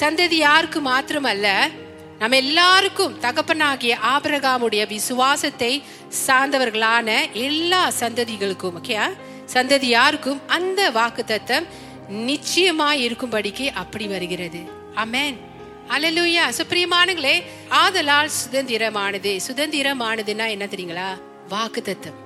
சந்ததி 0.00 0.38
யாருக்கு 0.46 0.80
மாத்திரமல்ல 0.80 1.46
நம்ம 2.18 2.36
எல்லாருக்கும் 2.36 3.14
தகப்பனாகிய 3.20 3.92
ஆபரகாமுடைய 4.14 4.82
விசுவாசத்தை 4.88 5.82
சார்ந்தவர்களான 6.26 7.32
எல்லா 7.32 7.92
சந்ததிகளுக்கும் 8.00 8.76
ஓகேயா 8.80 9.06
சந்ததி 9.54 9.88
யாருக்கும் 9.98 10.42
அந்த 10.48 10.90
வாக்குத்தத்தம் 10.90 11.66
நிச்சயமா 12.28 12.90
இருக்கும்படிக்கு 13.04 13.66
அப்படி 13.72 14.06
வருகிறது. 14.06 14.60
அமேன் 15.04 15.36
அலலுயா 15.94 16.44
சுப்பிரியமானங்களே 16.58 17.36
ஆதலால் 17.68 18.30
சுதந்திரமானது 18.40 19.32
சுதந்திரமானதுன்னா 19.48 20.48
என்ன 20.48 20.64
தெரியுங்களா? 20.64 21.08
வாக்குத்தத்தம். 21.50 22.18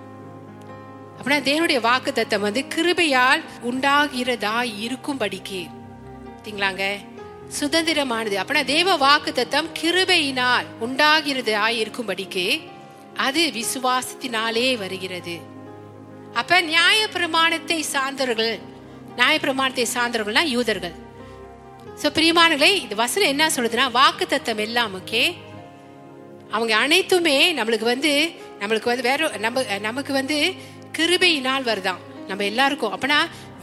அப்படின்னா 1.18 1.40
தேவனுடைய 1.50 1.80
வாக்குத்தத்தம் 1.88 2.46
வந்து 2.46 2.64
கிருபையால் 2.74 3.42
உண்டாகிறதா 3.70 4.56
இருக்கும்படிக்கு. 4.84 5.60
சரிங்களாங்க? 6.42 6.84
சுதந்திரமானது. 7.60 8.36
அப்படின்னா 8.42 8.64
தேவ 8.64 8.96
வாக்குத்தத்தம் 8.96 9.68
கிருபையினால் 9.80 10.66
உண்டாகிறதா 10.80 11.66
இருக்கும்படிக்கு 11.82 12.46
அது 13.16 13.52
விசுவாசத்தினாலே 13.54 14.78
வருகிறது. 14.78 15.40
அப்ப 16.34 16.60
நியாய 16.60 17.08
பிரமாணத்தை 17.08 17.82
சார்ந்தவர்கள் 17.82 18.58
நியாய 19.16 19.38
பிரமாணத்தை 19.38 19.86
சார்ந்தவர்கள்னா 19.94 20.42
யூதர்கள். 20.42 20.94
சோ 22.02 22.06
பிரியமானங்களே 22.16 22.70
இந்த 22.84 22.94
வசனம் 22.94 23.28
என்ன 23.28 23.44
சொல்லுதுன்னா 23.56 23.90
வாக்கு 23.90 24.26
தத்தம் 24.26 24.58
எல்லாம் 24.58 24.94
ஓகே? 24.94 25.22
அவங்க 26.50 26.76
அனைத்துமே 26.76 27.54
நம்மளுக்கு 27.54 27.86
வந்து 27.92 28.12
நம்மளுக்கு 28.60 28.84
வந்து 28.84 29.02
வேற 29.02 29.30
நம்ம 29.38 29.62
நமக்கு 29.78 30.12
வந்து 30.12 30.54
கிருபையினால் 30.96 31.68
வருதான். 31.70 32.00
நம்ம 32.28 32.44
எல்லாருக்கும். 32.52 32.92
அப்படின்னா 32.94 33.20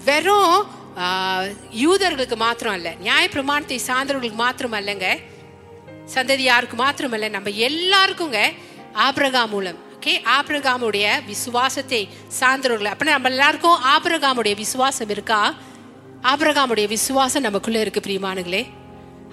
வெறும் 0.07 0.55
யூதர்களுக்கு 1.83 2.35
மாத்திரம் 2.45 2.75
அல்ல 2.77 2.89
நியாய 3.05 3.23
பிரமாணத்தை 3.35 3.77
சார்ந்தவர்களுக்கு 3.87 4.39
மாத்திரம் 4.45 4.75
அல்லங்க 4.79 5.07
சந்ததி 6.15 6.43
யாருக்கு 6.51 6.77
மாத்திரம் 6.83 7.13
அல்ல 7.15 7.29
நம்ம 7.35 7.51
எல்லாருக்குங்க 7.69 8.39
ஆபிரகா 9.05 9.43
மூலம். 9.53 9.79
ஓகே? 9.95 10.13
ஆபிரகாமுடைய 10.37 11.05
விசுவாசத்தை 11.31 12.01
சார்ந்தவர்கள். 12.39 12.91
அப்படின்னா 12.93 13.15
நம்ம 13.17 13.31
எல்லாருக்கும் 13.33 13.77
ஆபிரகாமுடைய 13.93 14.53
விசுவாசம் 14.63 15.11
இருக்கா? 15.15 15.41
ஆபிரகாமுடைய 16.31 16.87
விசுவாசம் 16.95 17.45
நமக்குள்ள 17.47 17.79
இருக்கு 17.83 18.05
பிரியமானுங்களே 18.07 18.63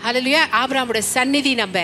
ஹalleluya 0.04 0.42
ஆபிரகாமுடைய 0.60 1.04
சந்நிதி 1.14 1.52
நம்ம. 1.62 1.78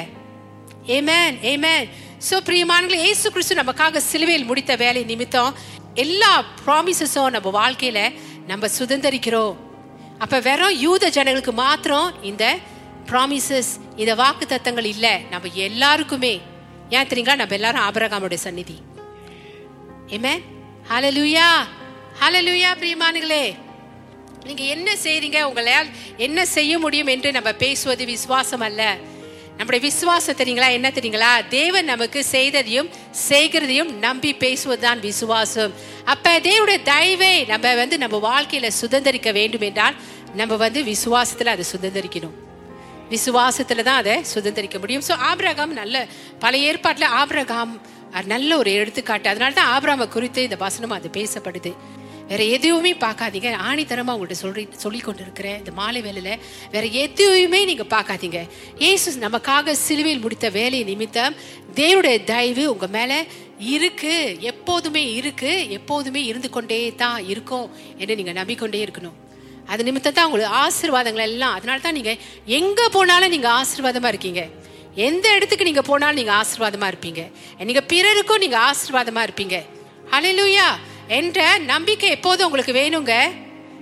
ஏமேன் 0.96 1.36
ஏமேன் 1.52 1.86
சோ 2.28 2.36
பிரியமானங்களே 2.48 3.00
ஏசு 3.08 3.26
கிறிஸ்து 3.32 3.54
நமக்காக 3.60 4.00
சிலுவையில் 4.10 4.48
முடித்த 4.50 4.72
வேலை 4.84 5.02
நிமித்தம் 5.10 5.52
எல்லா 5.96 6.44
ப்ராமிசஸும் 6.66 7.30
நம்ம 7.30 7.70
வாழ்க்கையில 7.70 8.14
நம்ம 8.46 8.66
சுதந்திரிக்கிறோம். 8.66 9.56
அப்ப 10.18 10.40
வெறும் 10.40 10.78
யூத 10.78 11.08
ஜனங்களுக்கு 11.08 11.52
மாத்திரம் 11.52 12.22
இந்த 12.22 12.58
ப்ராமிசஸ் 13.06 13.72
இந்த 13.96 14.14
வாக்கு 14.14 14.46
தத்தங்கள் 14.46 14.84
இல்ல. 14.84 15.20
நம்ம 15.30 15.48
எல்லாருக்குமே. 15.52 16.40
ஏன் 16.90 17.06
தெரியுங்களா? 17.06 17.34
நம்ம 17.34 17.54
எல்லாரும் 17.54 17.82
ஆபரகாமுடைய 17.82 18.34
சந்நிதி. 18.34 18.80
ஏமே 20.06 20.42
ஹalleluya 20.88 21.46
ஹalleluya 22.20 22.66
பிரியமானுங்களே 22.80 23.54
நீங்க 24.44 24.62
என்ன 24.62 24.94
செய்றீங்க? 25.02 25.42
உங்களால் 25.42 25.86
என்ன 26.16 26.46
செய்ய 26.46 26.78
முடியும் 26.78 27.06
என்று 27.06 27.32
நம்ம 27.32 27.52
பேசுவது 27.52 28.04
விசுவாசம் 28.04 28.60
அல்ல. 28.60 28.96
நம்முடைய 29.58 29.80
விசுவாசம் 29.88 30.38
தெரியுங்களா? 30.40 30.68
என்ன 30.78 30.88
தெரியுங்களா? 30.96 31.30
தேவன் 31.48 31.84
நமக்கு 31.84 32.20
செய்ததையும் 32.30 32.88
செய்கிறதையும் 33.28 33.92
நம்பி 34.06 34.30
பேசுவதுதான் 34.44 35.00
விசுவாசம். 35.00 35.72
அப்ப 36.04 36.34
தேவனுடைய 36.48 36.80
தயவை 36.82 37.44
நம்ம 37.52 37.74
வந்து 37.74 37.98
நம்ம 37.98 38.16
வாழ்க்கையில 38.28 38.70
சுதந்திரிக்க 38.80 39.32
வேண்டும் 39.32 39.60
என்றால் 39.60 39.96
நம்ம 40.40 40.56
வந்து 40.64 40.82
விசுவாசத்துல 40.92 41.54
அதை 41.56 41.64
சுதந்திரிக்கணும். 41.74 42.36
விசுவாசத்துல 43.14 43.82
தான் 43.88 44.00
அதை 44.02 44.14
சுதந்திரிக்க 44.34 44.78
முடியும். 44.82 45.04
ஸோ 45.08 45.16
ஆபிரகாம் 45.30 45.72
நல்ல 45.82 46.06
பழைய 46.44 46.68
ஏற்பாட்டில் 46.70 47.14
ஆபிரகாம் 47.20 47.74
நல்ல 48.34 48.50
ஒரு 48.56 48.70
எடுத்துக்காட்டு. 48.72 49.28
அதனால 49.28 49.54
தான் 49.60 49.72
ஆபிரகாமை 49.74 50.08
குறித்து 50.08 50.42
இந்த 50.42 50.56
வசனம் 50.66 50.96
அது 50.98 51.08
பேசப்படுது. 51.18 51.72
வேற 52.28 52.44
எதுவுமே 52.44 52.92
பார்க்காதீங்க. 52.92 53.50
ஆணித்தரமா 53.68 54.12
உங்கள்கிட்ட 54.14 54.30
சொல்லி 54.30 54.68
சொல்லி 54.84 54.98
கொண்டு 54.98 55.22
இருக்கிறேன் 55.22 55.58
இந்த 55.58 55.70
மாலை 55.70 56.00
வேலையில 56.02 56.38
வேற 56.70 56.86
எதுவுமே 56.86 57.64
நீங்க 57.64 57.82
பார்க்காதீங்க. 57.82 58.40
இயேசு 58.78 59.12
நமக்காக 59.26 59.72
சிலுவையில் 59.72 60.22
முடித்த 60.22 60.48
வேலை 60.48 60.84
நிமித்தம் 60.84 61.36
தேவனுடைய 61.74 62.24
தயவு 62.24 62.70
உங்க 62.72 62.86
மேல 62.86 63.24
இருக்கு. 63.58 64.36
எப்போதுமே 64.40 65.12
இருக்கு. 65.12 65.70
எப்போதுமே 65.70 66.24
இருந்து 66.24 66.50
கொண்டே 66.50 66.94
தான் 66.94 67.24
இருக்கும் 67.24 67.70
என்று 67.98 68.16
நீங்க 68.16 68.32
நம்பிக்கொண்டே 68.32 68.84
இருக்கணும். 68.84 69.16
அது 69.66 69.84
நிமித்தம் 69.84 70.16
தான் 70.18 70.24
உங்களுக்கு 70.24 70.56
ஆசீர்வாதங்கள் 70.64 71.28
எல்லாம். 71.30 71.54
அதனால 71.54 71.78
தான் 71.78 71.92
நீங்க 71.92 72.16
எங்க 72.44 72.88
போனாலும் 72.88 73.34
நீங்க 73.36 73.48
ஆசீர்வாதமா 73.60 74.06
இருக்கீங்க. 74.06 74.48
எந்த 74.94 75.34
இடத்துக்கு 75.34 75.64
நீங்க 75.64 75.82
போனாலும் 75.82 76.14
நீங்க 76.14 76.34
ஆசீர்வாதமா 76.42 76.90
இருப்பீங்க. 76.92 77.30
நீங்க 77.58 77.80
பிறருக்கும் 77.94 78.44
நீங்க 78.46 78.58
ஆசீர்வாதமா 78.68 79.24
இருப்பீங்க. 79.28 79.58
ஹalleluya 80.10 80.64
என்ற 81.08 81.58
நம்பிக்கை 81.58 82.10
எப்போதும் 82.10 82.46
உங்களுக்கு 82.46 82.72
வேணுங்க? 82.72 83.14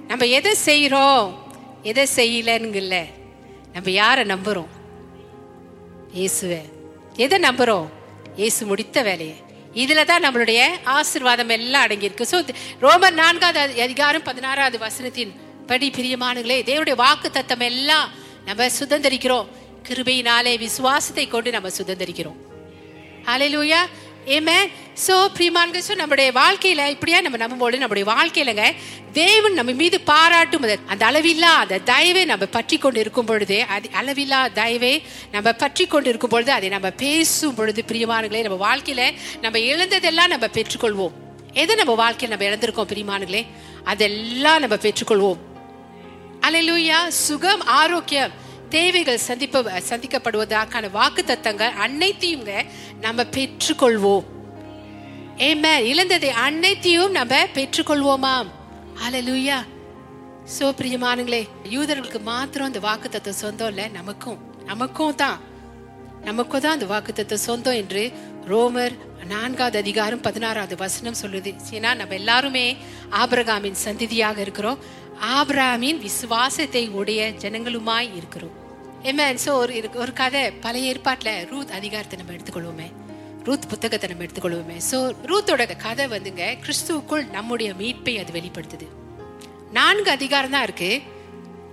நம்ம 0.06 0.26
எதை 0.26 0.54
செய்கிறோம் 0.54 1.52
எதை 1.82 2.06
செய்யலனுங்கல்ல 2.16 3.04
நம்ம 3.72 3.90
யாரை 3.90 4.24
நம்புகிறோம் 4.24 4.70
இயேசுவை. 6.12 6.60
எதை 7.16 7.38
நம்புகிறோம் 7.38 7.86
இயேசு 8.36 8.66
முடித்த 8.66 9.02
வேலையை. 9.02 9.36
இதில் 9.72 10.04
தான் 10.04 10.24
நம்மளுடைய 10.24 10.66
ஆசிர்வாதம் 10.84 11.48
எல்லாம் 11.48 11.86
அடங்கியிருக்கு. 11.86 12.26
ஸோ 12.30 12.48
ரோமர் 12.80 13.12
நான்காவது 13.12 13.82
அதிகாரம் 13.82 14.22
பதினாறாவது 14.22 14.78
வசனத்தின் 14.78 15.32
படி 15.66 15.90
பிரியமானங்களே 15.96 16.58
தேவனுடைய 16.70 16.94
வாக்கு 16.94 17.30
தத்தம் 17.30 17.60
எல்லாம் 17.60 18.10
நம்ம 18.44 18.66
சுதந்திரிக்கிறோம். 18.80 19.46
கிருபையினாலே 19.88 20.58
விசுவாசத்தை 20.58 21.28
கொண்டு 21.28 21.50
நம்ம 21.50 21.68
சுதந்திரிக்கிறோம். 21.78 22.40
ஹalleluya. 23.26 23.88
ஏமே 24.26 24.70
சோ 25.06 25.28
பிரியமானங்க 25.36 25.80
சோ 25.88 25.94
நம்முடைய 25.94 26.32
வாழ்க்கையில 26.32 26.88
இப்படியா 26.88 27.20
நம்ம 27.20 27.36
நம்பும்போது 27.36 27.78
நம்முடைய 27.78 28.12
வாழ்க்கையிலங்க 28.12 28.74
தேவன் 29.12 29.52
நம்ம 29.52 29.72
மீது 29.72 30.00
பாராட்டும் 30.00 30.78
அந்த- 30.86 31.10
அளவில்லா 31.10 31.54
அந்த 31.56 31.78
தயவை 31.78 32.24
நம்ம 32.24 32.46
பற்றி 32.46 32.78
கொண்டு 32.78 33.00
இருக்கும் 33.00 33.26
பொழுது 33.26 33.62
அது 33.62 33.90
அளவில்லா 34.00 34.52
தயவை 34.52 35.02
நம்ம 35.32 35.52
பற்றி 35.52 35.86
கொண்டு 35.86 36.08
இருக்கும் 36.08 36.30
பொழுது 36.30 36.52
அதை 36.52 36.68
நம்ம 36.68 36.90
பேசும் 36.90 37.54
பொழுது 37.54 37.84
பிரியமானங்களே 37.88 38.42
நம்ம 38.42 38.76
வாழ்க்கையில 38.76 39.14
நம்ம 39.40 39.58
இழந்ததெல்லாம் 39.58 40.26
நம்ம 40.26 40.46
பெற்றுக்கொள்வோம். 40.46 41.12
எதை 41.52 41.76
நம்ம 41.76 41.94
வாழ்க்கையில் 41.94 42.38
நம்ம 42.38 42.54
இழந்திருக்கோம் 42.54 42.88
பிரியமானங்களே? 42.88 43.46
அதெல்லாம் 43.84 44.58
நம்ம 44.58 44.76
பெற்றுக்கொள்வோம். 44.76 45.38
அல்லேலூயா 46.40 47.08
சுகம் 47.08 47.60
ஆரோக்கியம். 47.60 48.30
தேவைகள் 48.76 49.24
சந்திப்ப 49.28 49.80
சந்திக்கப்படுவதற்கான 49.90 50.90
வாக்கு 50.98 51.22
தத்தங்கள் 51.26 51.74
அனைத்தையும் 51.84 52.46
நம்ம 53.04 53.22
பெற்றுக்கொள்வோம். 53.36 54.26
ஏமே 55.46 55.72
இழந்ததை 55.90 56.30
அனைத்தையும் 56.46 57.14
நம்ம 57.18 57.38
பெற்றுக்கொள்வோமாம் 57.56 58.50
அல்லேலூயா 59.04 59.58
சோ 60.56 60.64
பிரியமானங்களே 60.78 61.42
யூதர்களுக்கு 61.74 62.20
மாத்திரம் 62.30 62.68
அந்த 62.70 62.80
வாக்கு 62.86 63.08
தத்துவம் 63.08 63.42
சொந்தம் 63.42 63.70
இல்ல. 63.72 63.82
நமக்கும் 63.98 64.40
நமக்கும் 64.70 65.14
தான். 65.22 65.38
நமக்கும் 66.28 66.62
தான் 66.64 66.76
அந்த 66.76 66.86
வாக்குத்தத்த 66.94 67.38
சொந்தம் 67.46 67.78
என்று 67.82 68.02
ரோமர் 68.52 68.94
நான்காவது 69.32 69.78
அதிகாரம் 69.84 70.24
பதினாறாவது 70.26 70.76
வசனம் 70.84 71.20
சொல்லுது. 71.22 71.52
ஏன்னா 71.76 71.92
நம்ம 72.00 72.14
எல்லாருமே 72.22 72.66
ஆபிரகாமின் 73.22 73.82
சந்திதியாக 73.86 74.38
இருக்கிறோம். 74.46 74.82
ஆபிரகாமின் 75.36 76.02
விசுவாசத்தை 76.08 76.84
உடைய 77.00 77.32
ஜனங்களுமாய் 77.44 78.12
இருக்கிறோம். 78.20 78.54
ஏமேன் 79.04 79.38
ஸோ 79.44 79.48
ஒரு 79.48 79.74
இருக்கு- 79.74 79.96
ஒரு 79.96 80.12
கதை 80.12 80.50
பழைய 80.50 80.88
ஏற்பாட்டில் 80.88 81.48
ரூத் 81.48 81.70
அதிகாரத்தை 81.70 82.18
நம்ம 82.18 82.32
எடுத்துக்கொள்வோமே. 82.32 82.92
ரூத் 83.44 83.68
புத்தகத்தை 83.68 84.10
நம்ம 84.10 84.24
எடுத்துக்கொள்வோமே. 84.24 84.80
ஸோ 84.90 85.14
ரூத்தோட 85.26 85.76
கதை 85.76 86.06
வந்துங்க 86.06 86.56
கிறிஸ்துவுக்குள் 86.60 87.30
நம்முடைய 87.30 87.72
மீட்பை 87.74 88.18
அது 88.18 88.40
வெளிப்படுத்துது. 88.40 88.86
நான்கு 89.72 90.10
அதிகாரம் 90.10 90.50
தான் 90.50 90.62
இருக்கு. 90.62 91.02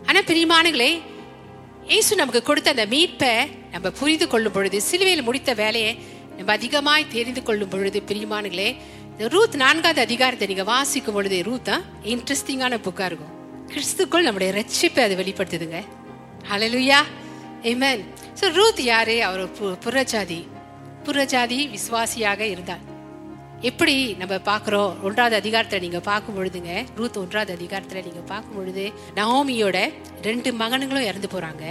ஆனால் 0.06 0.24
பிரியமானங்களே 0.24 1.02
இயேசு 1.88 2.16
நமக்கு 2.16 2.42
கொடுத்த 2.42 2.70
அந்த 2.70 2.86
மீட்பை 2.86 3.50
நம்ம 3.72 3.90
புரிந்து 3.90 4.28
கொள்ளும் 4.28 4.52
பொழுது 4.52 4.82
சிலுவையில் 4.82 5.24
முடித்த 5.24 5.54
வேலையை 5.54 6.00
நம்ம 6.38 6.52
அதிகமாய் 6.52 7.08
தெரிந்து 7.08 7.44
கொள்ளும் 7.44 7.70
பொழுது 7.70 8.04
பிரியமானங்களே 8.08 8.76
இந்த 9.12 9.28
ரூத் 9.28 9.56
நான்காவது 9.56 10.02
அதிகாரத்தை 10.02 10.48
நீங்கள் 10.48 10.66
வாசிக்கும் 10.66 11.14
பொழுது 11.14 11.44
ரூத் 11.44 11.66
தான் 11.66 11.82
இன்ட்ரெஸ்டிங்கான 12.04 12.78
புக்காக 12.78 13.06
இருக்கும். 13.06 13.60
கிறிஸ்துக்குள் 13.68 14.22
நம்முடைய 14.22 14.54
ரட்சிப்பை 14.54 15.00
அது 15.00 15.16
வெளிப்படுத்துதுங்க. 15.16 15.84
ஹalleluya 16.52 17.04
ஏமேன் 17.64 18.02
ஸோ 18.40 18.54
ரூத் 18.54 18.80
யாரு? 18.84 19.24
அவர் 19.24 19.44
பு- 19.54 19.76
புறஜாதி. 19.86 20.40
புறஜாதி 21.04 21.58
விசுவாசியாக 21.70 22.42
இருந்தார் 22.46 22.86
எப்படி 23.62 23.96
நம்ம 24.14 24.36
பார்க்குறோம்? 24.46 24.92
ஒன்றாவது 25.04 25.36
அதிகாரத்தில் 25.36 25.80
நீங்கள் 25.80 26.02
பார்க்கும் 26.02 26.38
பொழுதுங்க 26.38 26.86
ரூத் 26.96 27.18
ஒன்றாவது 27.18 27.54
அதிகாரத்தில் 27.54 28.04
நீங்கள் 28.04 28.28
பார்க்கும் 28.28 28.56
பொழுது 28.56 28.86
நவோமியோட 29.16 29.78
ரெண்டு 30.22 30.52
மகனுங்களும் 30.54 31.08
இறந்து 31.08 31.28
போகிறாங்க 31.28 31.66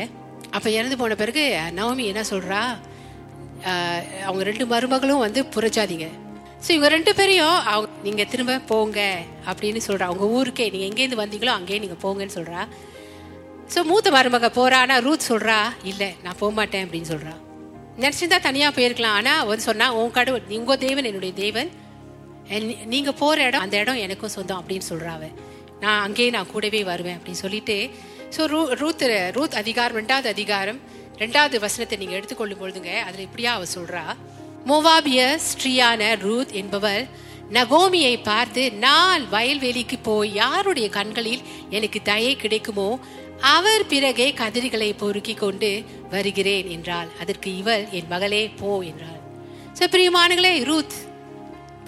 அப்போ 0.50 0.70
இறந்து 0.70 0.96
போன 0.96 1.14
பிறகு 1.14 1.44
நவமி 1.76 2.04
என்ன 2.04 2.22
சொல்கிறா 2.30 2.60
அவங்க 4.24 4.42
ரெண்டு 4.42 4.66
மருமகளும் 4.66 5.18
வந்து 5.18 5.44
புறஜாதிங்க. 5.54 6.06
ஸோ 6.64 6.70
இவங்க 6.70 6.88
ரெண்டு 6.88 7.14
பேரையும் 7.14 7.58
அவங்க 7.66 7.90
நீங்கள் 8.02 8.28
திரும்ப 8.28 8.58
போங்க 8.66 9.00
அப்படின்னு 9.46 9.80
சொல்கிறா 9.86 10.02
அவங்க 10.02 10.26
ஊருக்கே 10.28 10.70
நீங்கள் 10.70 10.88
எங்கேருந்து 10.88 11.22
வந்தீங்களோ 11.22 11.52
அங்கேயே 11.52 11.78
நீங்கள் 11.78 12.02
போங்கன்னு 12.02 12.34
சொல்கிறா 12.34 12.62
ஸோ 13.74 13.82
மூத்த 13.82 14.10
மருமக 14.10 14.48
போறா 14.54 15.00
ரூத் 15.00 15.28
சொல்றா 15.28 15.58
இல்ல 15.82 16.12
நான் 16.22 16.38
போக 16.38 16.52
மாட்டேன் 16.52 16.88
அப்படின்னு 16.88 17.10
சொல்றா. 17.10 17.34
நினைச்சிருந்தா 18.00 18.40
தனியா 18.40 18.70
போயிருக்கலாம் 18.70 19.16
ஆனா 19.20 19.44
வந்து 19.44 19.62
சொன்னா 19.62 19.92
உன் 19.92 20.10
கடவுள் 20.10 20.42
உங்க 20.48 20.76
தேவன் 20.76 21.04
என்னுடைய 21.04 21.34
தேவன். 21.34 21.70
நீங்கள் 22.50 22.68
போகிற 22.72 22.86
நீங்க 22.86 23.12
போற 23.12 23.42
இடம் 23.42 23.60
அந்த 23.60 23.78
இடம் 23.78 23.96
எனக்கும் 23.96 24.30
சொந்தம் 24.30 24.62
அப்படின்னு 24.62 24.82
சொல்றா 24.88 25.30
நான் 25.80 26.00
அங்கேயே 26.00 26.30
நான் 26.30 26.46
கூடவே 26.46 26.84
வருவேன் 26.84 27.18
அப்படின்னு 27.18 27.42
சொல்லிட்டு 27.44 27.90
ஸோ 28.36 28.46
ரூ 28.46 28.68
ரூத் 28.72 29.04
ரூத் 29.32 29.54
அதிகாரம் 29.54 30.06
ரெண்டாவது 30.06 30.26
அதிகாரம் 30.26 30.80
ரெண்டாவது 31.18 31.60
வசனத்தை 31.60 31.98
நீங்க 31.98 32.14
எடுத்துக்கொள்ளும் 32.14 32.58
பொழுதுங்க 32.60 33.00
அதுல 33.00 33.22
இப்படியா 33.22 33.52
அவ 33.52 33.64
சொல்றா 33.74 34.02
மோவாபிய 34.66 35.38
ஸ்ரீயான 35.50 36.18
ரூத் 36.18 36.52
என்பவர் 36.52 37.06
நகோமியை 37.52 38.22
பார்த்து 38.22 38.72
நான் 38.72 39.22
வயல்வெளிக்கு 39.32 39.98
போய் 40.02 40.34
யாருடைய 40.34 40.88
கண்களில் 40.88 41.40
எனக்கு 41.70 42.02
தயை 42.02 42.36
கிடைக்குமோ 42.36 42.98
அவர் 43.42 43.86
பிறகே 43.86 44.26
கதிர்களை 44.40 44.88
பொறுக்கி 44.96 45.34
கொண்டு 45.34 45.84
வருகிறேன் 46.10 46.68
என்றாள். 46.68 47.08
அதற்கு 47.20 47.56
இவள் 47.56 47.84
என் 47.90 48.08
மகளே 48.08 48.42
போ 48.60 48.70
என்றாள். 48.82 49.20
ஸோ 49.78 49.84
பிரியமானங்களே 49.94 50.64
ரூத் 50.64 50.96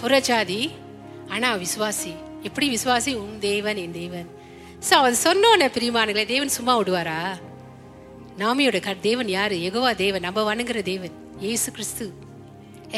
புறஜாதி 0.02 0.70
ஆனா 1.28 1.48
விசுவாசி 1.54 2.12
எப்படி 2.42 2.66
விசுவாசி? 2.76 3.14
உன் 3.14 3.38
தேவன் 3.38 3.76
என் 3.76 3.92
தேவன். 3.92 4.28
சோ 4.88 4.92
அவன் 4.92 5.16
சொன்னோன்ன 5.24 5.68
பிரியமானங்களே 5.76 6.26
தேவன் 6.26 6.56
சும்மா 6.58 6.74
விடுவாரா? 6.78 7.20
நாமியோட 8.38 8.80
க 8.80 8.94
தேவன் 8.94 9.28
யாரு? 9.28 9.56
எகோவா 9.68 9.94
தேவன் 9.94 10.26
நம்ம 10.26 10.54
வணங்குற 10.54 10.82
தேவன் 10.82 11.14
ஏசு 11.40 11.70
கிறிஸ்து. 11.70 12.06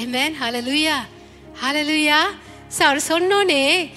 ஏமேன் 0.03 0.35
ஹலலுயா 0.43 0.97
ஹalleluya 1.63 2.21
சோ 2.77 2.83
அவர் 2.83 3.01
சொன்னோனே 3.09 3.91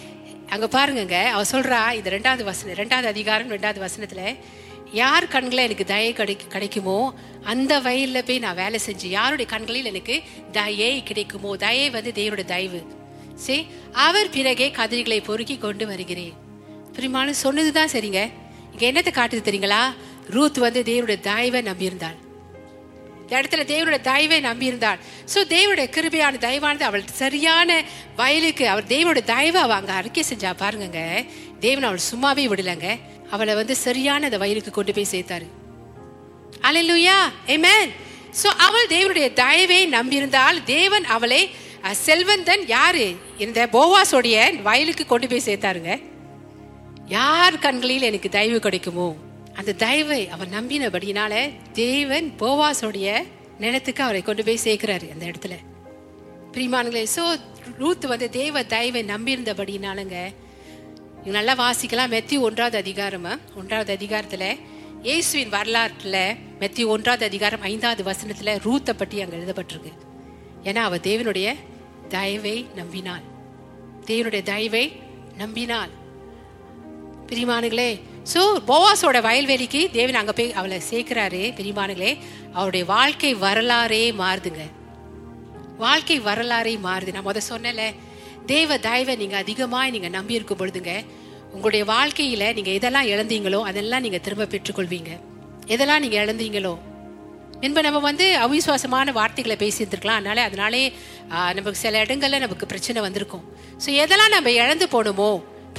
அங்க 0.47 0.65
பாருங்கங்க 0.65 1.23
அவ 1.23 1.43
சொல்றா 1.51 1.91
இந்த 1.91 2.09
ரெண்டாவது 2.09 2.43
வசனம் 2.43 2.75
ரெண்டாவது 2.75 3.03
அதிகாரம் 3.03 3.51
ரெண்டாவது 3.51 3.87
வசனத்துல 3.87 4.37
யார் 4.93 5.27
கண்களை 5.27 5.63
எனக்கு 5.63 5.85
தயை 5.85 6.13
கிடை 6.13 6.37
கிடைக்குமோ 6.47 7.13
அந்த 7.43 7.79
வயல்ல 7.79 8.21
போய் 8.25 8.39
நான் 8.39 8.55
வேலை 8.55 8.79
செஞ்சு 8.85 9.05
யாருடைய 9.05 9.51
கண்களில் 9.51 9.85
எனக்கு 9.85 10.21
தயை 10.51 11.03
கிடைக்குமோ 11.03 11.55
தயை 11.55 11.89
வந்து 11.89 12.11
தேவனுடைய 12.15 12.45
தயவு. 12.45 12.81
சரி 13.35 13.67
அவர் 13.91 14.29
பிறகே 14.29 14.69
கதிரிகளை 14.69 15.23
பொறுக்கி 15.23 15.57
கொண்டு 15.57 15.87
வருகிறேன். 15.87 16.33
பிரிமானு 16.93 17.29
சொன்னதுதான் 17.29 17.89
சரிங்க. 17.89 18.31
இங்க 18.71 18.91
என்னத்தை 18.91 19.13
காட்டுது 19.13 19.47
தெரியுங்களா? 19.49 19.83
ரூத் 20.29 20.57
வந்து 20.57 20.83
தேவனுடைய 20.85 21.19
தயவை 21.19 21.61
நம்பியிருந்தாள். 21.61 22.17
இந்த 23.27 23.39
இடத்துல 23.39 23.63
தேவனுடைய 23.71 24.01
தயவை 24.01 24.37
நம்பியிருந்தாள் 24.49 24.99
ஸோ 25.31 25.39
தேவனுடைய 25.53 25.87
கிருபையான 25.95 26.39
தயவானது 26.45 26.85
அவள் 26.89 27.03
சரியான 27.21 27.79
வயலுக்கு 28.19 28.65
அவர் 28.73 28.85
தேவனுடைய 28.93 29.23
தயவை 29.31 29.59
அவள் 29.63 29.77
அங்கே 29.79 29.93
அறிக்கை 29.99 30.23
செஞ்சா 30.29 30.51
பாருங்கங்க. 30.61 31.01
தேவன் 31.65 31.87
அவள் 31.89 32.07
சும்மாவே 32.11 32.45
விடலைங்க. 32.51 32.89
அவளை 33.33 33.53
வந்து 33.59 33.75
சரியான 33.85 34.25
அந்த 34.29 34.39
வயலுக்கு 34.43 34.71
கொண்டு 34.77 34.95
போய் 34.97 35.11
சேர்த்தாரு. 35.13 35.47
அலையிலுயா 36.67 37.17
ஏமேன் 37.55 37.91
ஸோ 38.41 38.47
அவள் 38.67 38.91
தேவனுடைய 38.95 39.27
தயவை 39.43 39.81
நம்பியிருந்தால் 39.97 40.57
தேவன் 40.75 41.05
அவளை 41.17 41.41
செல்வந்தன் 42.07 42.65
யாரு? 42.75 43.05
இந்த 43.45 43.59
போவாஸோடைய 43.75 44.37
வயலுக்கு 44.69 45.05
கொண்டு 45.05 45.27
போய் 45.31 45.47
சேர்த்தாருங்க. 45.49 45.93
யார் 47.19 47.63
கண்களில் 47.65 48.09
எனக்கு 48.11 48.29
தயவு 48.39 48.59
கிடைக்குமோ? 48.59 49.09
அந்த 49.59 49.73
தயவை 49.83 50.21
அவர் 50.35 50.49
நம்பினபடினால 50.49 51.33
தேவன் 51.73 52.27
போவாஸோடைய 52.39 53.09
நிலத்துக்கு 53.59 54.03
அவரை 54.03 54.21
கொண்டு 54.21 54.43
போய் 54.43 54.65
சேர்க்கிறாரு 54.65 55.07
அந்த 55.13 55.25
இடத்துல. 55.25 55.55
பிரிமானுங்களே 56.53 57.05
சோ 57.15 57.23
ரூத் 57.77 58.05
வந்து 58.05 58.27
தேவ 58.29 58.63
தயவை 58.63 59.01
நம்பியிருந்தபடினாலுங்க 59.13 60.17
நல்லா 61.35 61.53
வாசிக்கலாம். 61.63 62.13
மெத்தி 62.15 62.37
ஒன்றாவது 62.39 62.77
அதிகாரமா 62.83 63.33
ஒன்றாவது 63.55 63.91
அதிகாரத்துல 63.95 64.45
இயேசுவின் 65.01 65.51
வரலாற்றுல 65.51 66.17
மெத்தி 66.59 66.83
ஒன்றாவது 66.85 67.25
அதிகாரம் 67.25 67.61
ஐந்தாவது 67.61 68.03
வசனத்துல 68.11 68.53
ரூத்தை 68.65 68.93
பற்றி 68.97 69.21
அங்க 69.21 69.35
எழுதப்பட்டிருக்கு. 69.37 69.91
ஏன்னா 70.63 70.81
அவள் 70.89 71.05
தேவனுடைய 71.09 71.55
தயவை 72.09 72.55
நம்பினாள் 72.75 73.25
தேவனுடைய 74.05 74.43
தயவை 74.43 74.85
நம்பினாள் 75.37 75.93
பிரிமானுங்களே 77.27 77.89
ஸோ 78.31 78.41
போவாஸோட 78.69 79.17
வயல்வெளிக்கு 79.27 79.81
தேவன் 79.97 80.19
அங்கே 80.21 80.33
போய் 80.39 80.55
அவளை 80.59 80.77
சேர்க்கிறாரு 80.89 81.41
பிரிமானுங்களே 81.57 82.11
அவருடைய 82.57 82.83
வாழ்க்கை 82.95 83.31
வரலாறே 83.45 84.03
மாறுதுங்க. 84.21 84.63
வாழ்க்கை 85.85 86.17
வரலாறே 86.27 86.73
மாறுது. 86.87 87.13
நான் 87.15 87.27
முத 87.27 87.41
சொன்னல 87.51 87.83
தேவ 88.51 88.77
தயவை 88.87 89.13
நீங்கள் 89.21 89.41
அதிகமாக 89.43 89.91
நீங்கள் 89.95 90.13
நம்பி 90.17 90.37
இருக்கும் 90.37 90.59
பொழுதுங்க 90.61 90.93
உங்களுடைய 91.55 91.83
வாழ்க்கையில் 91.93 92.45
நீங்கள் 92.57 92.75
எதெல்லாம் 92.77 93.09
இழந்தீங்களோ 93.13 93.59
அதெல்லாம் 93.69 94.03
நீங்கள் 94.05 94.23
திரும்ப 94.25 94.47
பெற்றுக்கொள்வீங்க. 94.53 95.11
எதெல்லாம் 95.73 96.01
நீங்கள் 96.03 96.21
இழந்தீங்களோ? 96.23 96.73
என்ப 97.65 97.81
நம்ம 97.85 97.99
வந்து 98.07 98.25
அவிசுவாசமான 98.45 99.13
வார்த்தைகளை 99.19 99.55
பேசியிருந்துருக்கலாம். 99.61 100.19
அதனால 100.21 100.41
அதனாலே 100.49 100.81
நமக்கு 101.57 101.79
சில 101.83 102.01
இடங்களில் 102.05 102.43
நமக்கு 102.45 102.65
பிரச்சனை 102.73 103.01
வந்திருக்கும். 103.07 103.45
ஸோ 103.83 103.87
எதெல்லாம் 104.03 104.35
நம்ம 104.35 104.51
இழந்து 104.63 104.87
போகணுமோ 104.95 105.29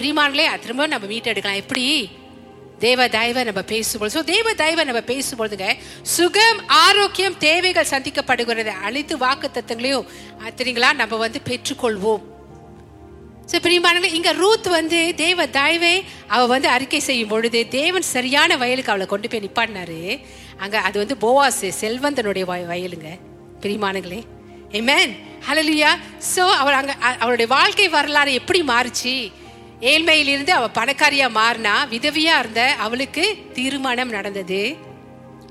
பிரிமான்களே 0.01 0.47
திரும்ப 0.65 0.89
நம்ம 0.95 1.07
மீட்டெடுக்கலாம். 1.13 1.61
எப்படி? 1.65 1.85
தேவ 2.79 3.09
தயவை 3.09 3.45
நம்ம 3.45 3.63
பேசும்போது 3.65 4.13
ஸோ 4.15 4.25
தேவ 4.25 4.55
தயவை 4.55 4.85
நம்ம 4.85 5.01
பேசும்பொழுதுங்க 5.07 5.69
சுகம் 6.09 6.67
ஆரோக்கியம் 6.79 7.39
தேவைகள் 7.39 7.91
சந்திக்கப்படுகிறது 7.91 8.73
அனைத்து 8.83 9.19
வாக்கு 9.19 9.51
தத்துவங்களையும் 9.51 10.07
தெரியுங்களா 10.57 10.95
நம்ம 10.95 11.17
வந்து 11.17 11.41
பெற்றுக்கொள்வோம். 11.45 12.23
ஸோ 13.53 13.57
பிரியமானங்களே 13.63 14.13
இங்கே 14.13 14.33
ரூத் 14.33 14.67
வந்து 14.69 15.15
தேவ 15.15 15.47
தாய்வை 15.49 15.93
அவள் 16.27 16.47
வந்து 16.47 16.69
அறிக்கை 16.69 17.01
செய்யும் 17.01 17.29
பொழுது 17.29 17.69
தேவன் 17.69 18.03
சரியான 18.09 18.57
வயலுக்கு 18.57 18.91
அவளை 18.91 19.07
கொண்டு 19.07 19.29
போய் 19.29 19.41
நிப்பாடினாரு 19.41 20.01
அங்கே 20.57 20.77
அது 20.79 20.99
வந்து 20.99 21.15
போவாஸ் 21.21 21.65
செல்வந்தனுடைய 21.81 22.45
வய- 22.45 22.67
வயலுங்க. 22.67 23.11
பிரியமானங்களே 23.61 24.21
ஏமேன் 24.73 25.13
ஹalleluya 25.49 25.91
ஸோ 26.35 26.45
அவள் 26.55 26.75
அங்கே 26.75 26.93
அவளுடைய 27.19 27.47
வாழ்க்கை 27.49 27.89
வரலாறு 27.89 28.33
எப்படி 28.33 28.63
மாறுச்சு? 28.63 29.15
ஏழ்மையிலிருந்து 29.81 30.51
அவ 30.51 30.71
பணக்காரியா 30.75 31.27
மாறினா 31.35 31.75
விதவியா 31.91 32.39
இருந்த 32.39 32.75
அவளுக்கு 32.79 33.37
திருமணம் 33.53 34.09
நடந்தது. 34.09 34.77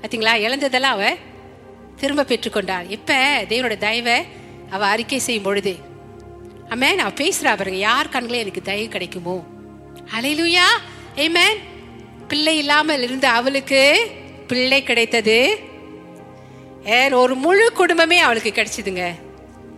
பார்த்தீங்களா 0.00 0.34
இழந்ததெல்லாம் 0.44 0.96
அவ 0.96 1.14
திரும்ப 1.96 2.22
பெற்றுக்கொண்டாள். 2.22 2.90
இப்ப 2.90 3.14
தேவனோட 3.48 3.76
தயவை 3.76 4.26
அவ 4.70 4.86
அறிக்கை 4.86 5.18
செய்யும் 5.18 5.44
பொழுது 5.44 5.86
அம்மே 6.68 6.94
நான் 6.94 7.14
பேசுறா 7.14 7.52
பாருங்க 7.56 7.78
யார் 7.78 8.08
கண்களே 8.08 8.38
எனக்கு 8.44 8.62
தயவு 8.62 8.88
கிடைக்குமோ? 8.88 9.36
அலையிலுயா 10.20 10.66
ஏமேன் 11.16 11.58
பிள்ளை 12.28 12.58
இல்லாமல் 12.58 13.02
இருந்த 13.02 13.30
அவளுக்கு 13.30 14.10
பிள்ளை 14.46 14.82
கிடைத்தது. 14.82 15.58
ஏன்? 16.84 17.12
ஒரு 17.12 17.34
முழு 17.34 17.72
குடும்பமே 17.72 18.18
அவளுக்கு 18.18 18.50
கிடைச்சதுங்க. 18.50 19.04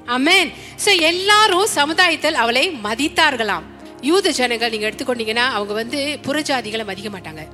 அமேன் 0.07 0.53
சோ 0.85 1.01
எல்லாரும் 1.01 1.67
சமுதாயத்தில் 1.67 2.35
அவளை 2.35 2.71
மதித்தார்களாம். 2.85 3.70
யூத 4.01 4.31
ஜனங்கள் 4.31 4.71
நீங்க 4.71 4.89
எடுத்துக்கொண்டீங்கன்னா 4.89 5.35
அவங்க 5.35 5.73
வந்து 5.73 6.19
புறஜாதிகளை 6.23 6.85
மதிக்க 6.85 7.19
மாட்டாங்க. 7.19 7.47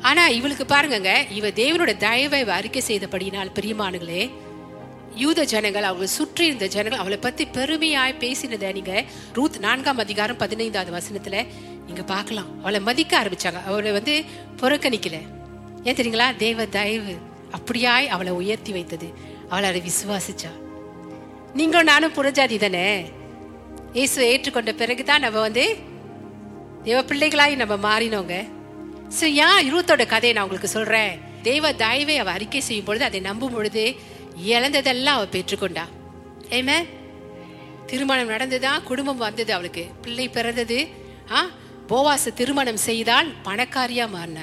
ஆனா 0.00 0.28
இவளுக்கு 0.28 0.64
பாருங்கங்க 0.64 1.30
இவ 1.30 1.48
தேவனோட 1.48 1.96
தயவை 1.96 2.48
அறிக்கை 2.48 2.82
செய்தபடியினால் 2.86 3.50
பிரியமானுங்களே 3.54 4.30
யூத 5.14 5.44
ஜனங்கள் 5.44 5.82
அவங்களை 5.82 6.04
சுற்றி 6.04 6.46
இருந்த 6.46 6.66
ஜனங்கள் 6.66 6.98
அவளை 6.98 7.18
பத்தி 7.18 7.44
பெருமையாய் 7.44 8.14
பேசினதை 8.18 8.72
நீங்க 8.72 9.04
ரூத் 9.32 9.56
நான்காம் 9.56 9.98
அதிகாரம் 9.98 10.36
பதினைந்தாவது 10.36 10.92
வசனத்துல 10.98 11.46
நீங்க 11.86 12.02
பார்க்கலாம். 12.02 12.60
அவளை 12.60 12.80
மதிக்க 12.80 13.22
ஆரம்பிச்சாங்க. 13.22 13.64
அவளை 13.64 13.92
வந்து 13.92 14.24
புறக்கணிக்கல. 14.56 15.20
ஏன் 15.84 15.94
தெரியுங்களா? 15.94 16.36
தேவ 16.36 16.66
தயவு 16.66 17.16
அப்படியாய் 17.56 18.06
அவளை 18.06 18.32
உயர்த்தி 18.32 18.72
வைத்தது. 18.72 19.14
அவளை 19.48 19.68
அதை 19.68 19.82
விசுவாசிச்சா. 19.82 20.50
நீங்களும் 21.54 21.86
நானும் 21.86 22.12
புறஜாதி 22.12 22.58
தானே? 22.58 23.10
இயேசுவை 23.96 24.26
ஏற்றுக்கொண்ட 24.32 24.72
பிறகுதான் 24.80 25.22
நம்ம 25.24 25.38
வந்து 25.46 25.64
தேவ 26.86 26.98
பிள்ளைகளாய் 27.10 27.54
நம்ம 27.62 27.74
மாறினோங்க. 27.88 28.34
ஸோ 29.16 29.24
ஏன் 29.46 29.60
இருவத்தோட 29.68 30.04
கதையை 30.12 30.32
நான் 30.34 30.46
உங்களுக்கு 30.46 30.70
சொல்றேன். 30.76 31.12
தெய்வ 31.48 31.72
தயவை 31.82 32.16
அவ 32.22 32.30
அறிக்கை 32.36 32.62
செய்யும் 32.68 32.86
பொழுது 32.88 33.04
அதை 33.08 33.20
நம்பும் 33.28 33.54
பொழுது 33.56 33.84
இழந்ததெல்லாம் 34.54 35.18
அவ 35.18 35.26
பெற்றுக்கொண்டா. 35.34 35.84
ஏமே 36.58 36.78
திருமணம் 37.90 38.32
நடந்ததா? 38.34 38.72
குடும்பம் 38.90 39.22
வந்தது 39.26 39.50
அவளுக்கு. 39.56 39.84
பிள்ளை 40.04 40.26
பிறந்தது. 40.38 40.78
ஆ 41.36 41.42
போவாச 41.90 42.34
திருமணம் 42.40 42.82
செய்தால் 42.88 43.30
பணக்காரியா 43.46 44.06
அல 44.24 44.38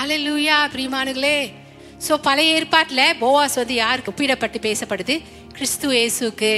அலலூயா 0.00 0.56
பிரியமானுங்களே 0.72 1.36
ஸோ 2.06 2.14
பழைய 2.26 2.56
ஏற்பாட்டில் 2.56 3.06
போவாஸ் 3.22 3.60
வந்து 3.62 3.74
யாருக்கு 3.84 4.12
ஒப்பிடப்பட்டு 4.12 4.58
பேசப்படுது? 4.68 5.14
கிறிஸ்து 5.56 5.88
ஏசுக்கு 6.02 6.52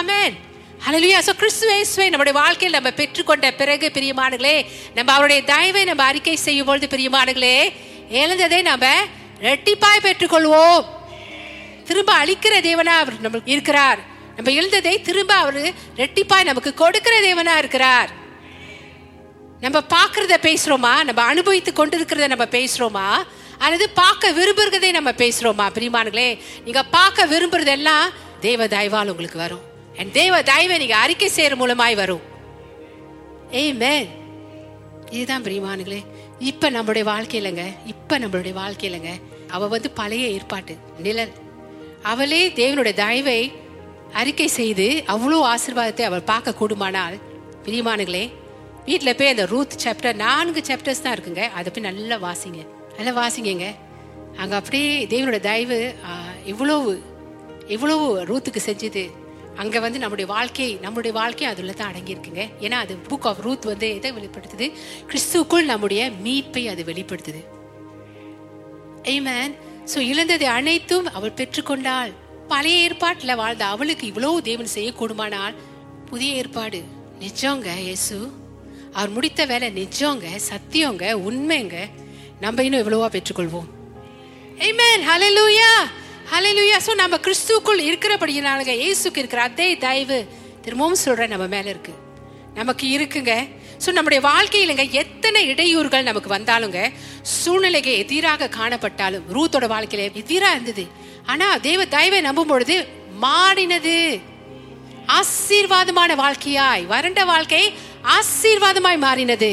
அமேன் 0.00 0.36
ஹalleluya 0.84 1.20
சோ 1.26 1.32
கிறிஸ்துவேசுவை 1.40 2.08
நம்முடைய 2.08 2.38
வாழ்க்கையில் 2.38 2.76
நம்ம 2.78 2.90
பெற்றுக்கொண்ட 3.00 3.46
பிறகு 3.56 3.90
பிரியமானுங்களே 3.94 4.66
நம்ம 4.94 5.12
அவருடைய 5.12 5.42
தயவை 5.42 5.84
நம்ம 5.84 6.02
அறிக்கை 6.02 6.36
செய்யும் 6.36 6.66
பொழுது 6.66 6.86
பிரியமானுங்களே 6.86 7.72
இழந்ததை 8.08 8.62
நம்ம 8.62 8.86
ரெட்டிப்பாய் 9.40 10.04
பெற்றுக்கொள்வோம். 10.06 10.84
திரும்ப 11.84 12.12
அழிக்கிற 12.24 12.54
தேவனா 12.68 12.94
அவர் 13.02 13.20
நம்ம 13.20 13.40
இருக்கிறார். 13.44 13.98
நம்ம 14.36 14.50
எழுந்ததை 14.60 15.02
திரும்ப 15.02 15.34
அவர் 15.34 15.74
ரெட்டிப்பாய் 15.96 16.44
நமக்கு 16.44 16.74
கொடுக்கிற 16.74 17.20
தேவனா 17.20 17.56
இருக்கிறார். 17.56 18.10
நம்ம 19.60 19.78
பார்க்கறத 19.96 20.38
பேசுறோமா? 20.48 21.04
நம்ம 21.04 21.22
அனுபவித்து 21.22 21.72
கொண்டிருக்கிறத 21.72 22.28
நம்ம 22.28 22.44
பேசுறோமா? 22.44 23.08
அல்லது 23.58 23.88
பார்க்க 23.90 24.30
விரும்புறதை 24.30 24.90
நம்ம 24.90 25.10
பேசுறோமா? 25.10 25.66
பிரிமானுங்களே 25.78 26.38
நீங்க 26.64 26.82
பார்க்க 26.82 27.26
விரும்புறதெல்லாம் 27.26 28.06
தேவ 28.40 28.68
தயவால் 28.68 29.08
உங்களுக்கு 29.08 29.38
வரும். 29.38 29.67
தேவ 30.06 30.42
தயவை 30.42 30.78
நீங்க 30.78 30.96
அறிக்கை 30.96 31.30
செய்யற 31.36 31.56
மூலமாய் 31.56 31.94
வரும். 31.94 32.20
ஏமேன் 33.50 34.06
இதுதான் 35.10 35.44
பிரியமானுங்களே 35.44 36.04
இப்ப 36.38 36.70
நம்மளுடைய 36.70 37.04
வாழ்க்கையிலங்க 37.04 37.64
இப்ப 37.86 38.18
நம்மளுடைய 38.18 38.52
வாழ்க்கையிலங்க 38.52 39.10
அவ 39.48 39.66
வந்து 39.66 39.90
பழைய 39.90 40.28
ஏற்பாட்டு 40.28 40.76
நிழல். 40.98 41.32
அவளே 42.02 42.48
தேவனுடைய 42.48 42.94
தயவை 42.94 43.52
அறிக்கை 44.12 44.46
செய்து 44.46 45.04
அவ்வளோ 45.06 45.54
ஆசிர்வாதத்தை 45.54 46.02
அவள் 46.02 46.22
பார்க்க 46.22 46.54
கூடுமானால் 46.54 47.16
பிரியமானுங்களே 47.64 48.32
வீட்டில் 48.84 49.16
போய் 49.16 49.28
அந்த 49.28 49.46
ரூத் 49.46 49.80
சாப்டர் 49.84 50.14
நான்கு 50.14 50.60
சாப்டர்ஸ் 50.60 51.02
தான் 51.02 51.14
இருக்குங்க. 51.14 51.50
அதை 51.50 51.72
போய் 51.72 51.92
நல்லா 51.92 52.16
வாசிங்க. 52.16 52.66
நல்லா 52.96 53.26
வாசிங்கங்க. 53.26 53.74
அங்கே 54.36 54.54
அப்படியே 54.54 55.06
தேவனோட 55.06 55.40
தயவு 55.40 55.94
ஆ, 56.04 56.20
இவ்வளவு 56.44 57.02
இவ்வளவு 57.68 58.24
ரூத்துக்கு 58.24 58.60
செஞ்சது. 58.60 59.10
அங்கே 59.58 59.78
வந்து 59.80 59.98
நம்முடைய 59.98 60.32
வாழ்க்கை 60.32 60.66
நம்முடைய 60.82 61.16
வாழ்க்கை 61.16 61.46
அதுல 61.46 61.72
தான் 61.72 61.92
அடங்கியிருக்குங்க. 61.92 62.42
ஏன்னா 62.60 62.78
அது 62.84 62.96
புக் 63.08 63.26
ஆஃப் 63.30 63.40
ரூத் 63.40 63.64
வந்து 63.64 63.94
எதை 63.94 64.12
வெளிப்படுத்துது? 64.12 64.66
கிறிஸ்துக்குள் 65.08 65.64
நம்முடைய 65.64 66.10
மீட்பை 66.24 66.68
அது 66.68 66.82
வெளிப்படுத்துது. 66.84 67.42
Amen. 69.02 69.54
ஸோ 69.94 69.98
இழந்ததை 69.98 70.46
அனைத்தும் 70.46 71.06
அவள் 71.12 71.36
பெற்றுக்கொண்டாள். 71.36 72.12
பழைய 72.48 72.78
ஏற்பாட்டில் 72.78 73.36
வாழ்ந்த 73.36 73.64
அவளுக்கு 73.64 74.06
இவ்வளவு 74.06 74.42
தேவன் 74.42 74.66
செய்யக்கூடுமானால் 74.66 75.54
புதிய 76.06 76.34
ஏற்பாடு. 76.34 76.82
நிஜங்க 77.20 77.68
இயேசு. 77.78 78.30
அவர் 78.92 79.08
முடித்த 79.08 79.44
வேலை 79.44 79.68
நிஜங்க 79.82 80.26
சத்தியங்க 80.50 81.04
உண்மைங்க. 81.28 81.76
நம்ம 82.40 82.62
இன்னும் 82.62 82.82
எவ்வளவா 82.82 83.08
பெற்றுக்கொள்வோம். 83.16 83.68
Amen. 84.58 84.98
Hallelujah. 85.08 85.76
ஹலெலுயா 86.32 86.78
ஸோ 86.86 86.92
நம்ம 87.00 87.16
கிறிஸ்துக்குள் 87.26 87.80
இருக்கிறபடியினாலுங்க 87.88 88.72
இயேசுக்கு 88.80 89.20
இருக்கிற 89.22 89.40
அதே 89.42 89.68
தயவு 89.84 90.18
திரும்பவும் 90.64 91.00
சொல்றேன் 91.02 91.32
நம்ம 91.32 91.46
மேல 91.54 91.70
இருக்கு. 91.72 91.92
நமக்கு 92.58 92.86
இருக்குங்க. 92.96 93.32
ஸோ 93.84 93.88
நம்முடைய 93.96 94.20
வாழ்க்கையிலங்க 94.28 94.84
எத்தனை 95.02 95.40
இடையூறுகள் 95.52 96.08
நமக்கு 96.08 96.30
வந்தாலுங்க 96.34 96.80
சூழ்நிலைக்கு 97.36 97.92
எதிராக 98.02 98.50
காணப்பட்டாலும் 98.58 99.26
ரூத்தோட 99.36 99.66
வாழ்க்கையில 99.74 100.06
எதிராக 100.22 100.56
இருந்தது. 100.56 100.84
ஆனா 101.32 101.48
தேவ 101.68 101.86
தயவை 101.96 102.20
நம்பும் 102.28 102.52
பொழுது 102.52 102.76
மாறினது. 103.26 103.96
ஆசீர்வாதமான 105.18 106.14
வாழ்க்கையாய் 106.24 106.84
வறண்ட 106.94 107.20
வாழ்க்கை 107.24 107.62
ஆசீர்வாதமாய் 108.18 109.04
மாறினது. 109.06 109.50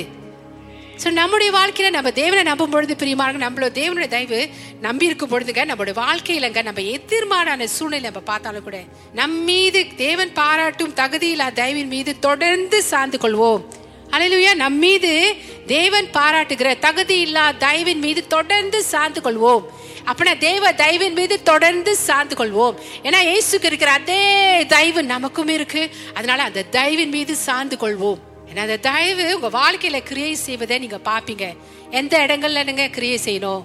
ஸோ 1.02 1.08
நம்முடைய 1.20 1.50
வாழ்க்கையில 1.58 1.90
நம்ம 1.96 2.12
தேவனை 2.20 2.44
நம்பும் 2.50 2.74
பொழுது 2.74 2.94
பிரியமாக 3.02 3.40
நம்மளோட 3.44 3.72
தேவனுடைய 3.80 4.10
தயவு 4.14 4.40
நம்பி 4.86 5.10
இருக்கும் 5.10 5.32
பொழுதுங்க 5.32 5.64
நம்மளுடைய 5.72 5.96
வாழ்க்கையிலங்க 6.04 6.62
நம்ம 6.68 6.84
எதிர்மாறான 6.98 7.66
சூழ்நிலை 7.76 8.04
நம்ம 8.10 8.22
பார்த்தாலும் 8.30 8.66
கூட 8.68 8.78
நம் 9.20 9.40
மீது 9.50 9.82
தேவன் 10.04 10.32
பாராட்டும் 10.42 10.94
தகுதியில்லா 11.02 11.48
தயவின் 11.62 11.92
மீது 11.96 12.12
தொடர்ந்து 12.28 12.78
சார்ந்து 12.92 13.18
கொள்வோம். 13.24 13.64
அலையிலுயா 14.16 14.54
நம் 14.56 14.78
மீது 14.78 15.12
தேவன் 15.68 16.08
பாராட்டுகிற 16.18 16.70
தகுதி 16.86 17.18
இல்லா 17.26 17.46
தயவின் 17.64 18.02
மீது 18.06 18.22
தொடர்ந்து 18.36 18.80
சார்ந்து 18.92 19.22
கொள்வோம். 19.26 19.64
அப்படின்னா 20.10 20.38
தேவ 20.38 20.72
தயவின் 20.84 21.18
மீது 21.20 21.36
தொடர்ந்து 21.44 21.92
சார்ந்து 22.08 22.36
கொள்வோம். 22.42 22.78
ஏன்னா 23.04 23.20
இயேசுக்கு 23.30 23.70
இருக்கிற 23.72 23.92
அதே 23.92 24.22
தயவு 24.76 25.04
நமக்கும் 25.04 25.48
இருக்கு. 25.48 25.84
அதனால 26.14 26.44
அந்த 26.44 26.66
தயவின் 26.78 27.14
மீது 27.18 27.36
சார்ந்து 27.48 27.78
கொள்வோம். 27.84 28.22
அந்த 28.62 28.78
தயவு 28.78 29.40
உங்க 29.40 29.50
வாழ்க்கையில 29.60 30.04
கிரியை 30.04 30.36
செய்வதை 30.36 30.80
நீங்க 30.80 30.98
பாப்பீங்க 30.98 31.58
எந்த 31.90 32.26
இடங்கள்ல 32.26 32.64
நீங்க 32.64 32.88
கிரியை 32.88 33.20
செய்யணும்? 33.26 33.64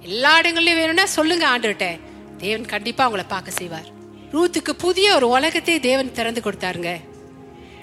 எல்லா 0.00 0.40
இடங்கள்லயும் 0.40 0.80
வேணும்னா 0.80 1.04
சொல்லுங்க 1.04 1.46
ஆண்டுகிட்ட 1.48 2.00
தேவன் 2.38 2.64
கண்டிப்பா 2.66 3.04
உங்களை 3.04 3.24
பார்க்க 3.28 3.50
செய்வார். 3.50 3.88
ரூத்துக்கு 4.32 4.74
புதிய 4.74 5.14
ஒரு 5.14 5.28
உலகத்தை 5.28 5.80
தேவன் 5.80 6.12
திறந்து 6.12 6.40
கொடுத்தாருங்க. 6.40 7.00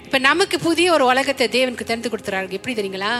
இப்ப 0.04 0.18
நமக்கு 0.18 0.58
புதிய 0.58 0.92
ஒரு 0.92 1.04
உலகத்தை 1.04 1.48
தேவனுக்கு 1.48 1.88
திறந்து 1.90 2.08
கொடுத்துறாரு 2.08 2.48
எப்படி 2.48 2.74
தெரியுங்களா? 2.74 3.12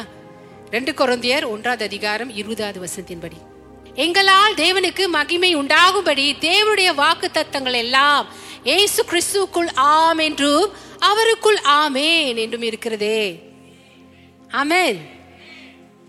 ரெண்டு 0.70 0.94
குழந்தையர் 0.94 1.46
ஒன்றாவது 1.48 1.84
அதிகாரம் 1.84 2.34
இருபதாவது 2.34 2.80
வசனத்தின்படி. 2.86 3.49
எங்களால் 3.94 4.54
தேவனுக்கு 4.54 5.08
மகிமை 5.08 5.54
உண்டாகும்படி 5.54 6.36
தேவனுடைய 6.40 6.94
வாக்கு 6.94 7.30
தத்தங்கள் 7.34 7.74
எல்லாம் 7.74 8.26
ஏசு 8.64 9.04
கிறிஸ்துக்குள் 9.04 9.68
ஆம் 9.74 10.18
என்றும் 10.18 10.72
அவருக்குள் 10.98 11.58
ஆமேன் 11.64 12.36
என்றும் 12.36 12.62
இருக்கிறதே. 12.62 13.42
அமேன் 14.48 14.98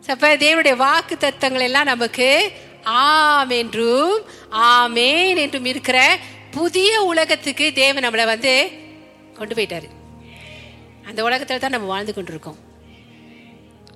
அப்ப 0.07 0.37
தேவனுடைய 0.37 0.75
வாக்கு 0.75 1.17
தத்தங்கள் 1.19 1.61
எல்லாம் 1.61 1.83
நமக்கு 1.83 2.51
ஆம் 2.83 3.49
என்றும் 3.49 4.21
ஆமேன் 4.51 5.37
என்றும் 5.37 5.65
இருக்கிற 5.65 6.19
புதிய 6.51 7.03
உலகத்துக்கு 7.03 7.71
தேவன் 7.73 8.03
நம்மளை 8.03 8.25
வந்து 8.25 8.71
கொண்டு 9.33 9.55
போயிட்டாரு. 9.55 9.89
அந்த 11.07 11.23
உலகத்துல 11.23 11.57
தான் 11.57 11.69
நம்ம 11.69 11.87
வாழ்ந்து 11.87 12.13
கொண்டிருக்கோம். 12.15 12.57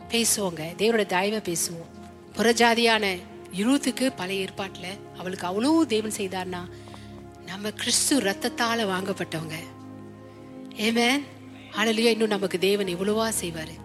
பேசுவோங்க. 0.10 0.62
தேவனோட 0.78 1.06
தாய்வை 1.06 1.42
பேசுவோம். 1.42 1.94
புறஜாதியான 2.36 3.20
இருபத்துக்கு 3.56 4.12
பழைய 4.12 4.42
ஏற்பாட்டில் 4.42 4.92
அவளுக்கு 5.18 5.46
அவ்வளோ 5.48 5.86
தேவன் 5.86 6.18
செய்தார்னா 6.18 6.62
நம்ம 7.46 7.72
கிறிஸ்து 7.72 8.14
ரத்தத்தால் 8.22 8.90
வாங்கப்பட்டவங்க. 8.92 9.58
ஏமே 10.88 11.10
ஆளலையோ 11.78 12.12
இன்னும் 12.16 12.34
நமக்கு 12.36 12.58
தேவன் 12.60 12.88
எவ்வளவா 12.88 13.28
செய்வாரு? 13.42 13.76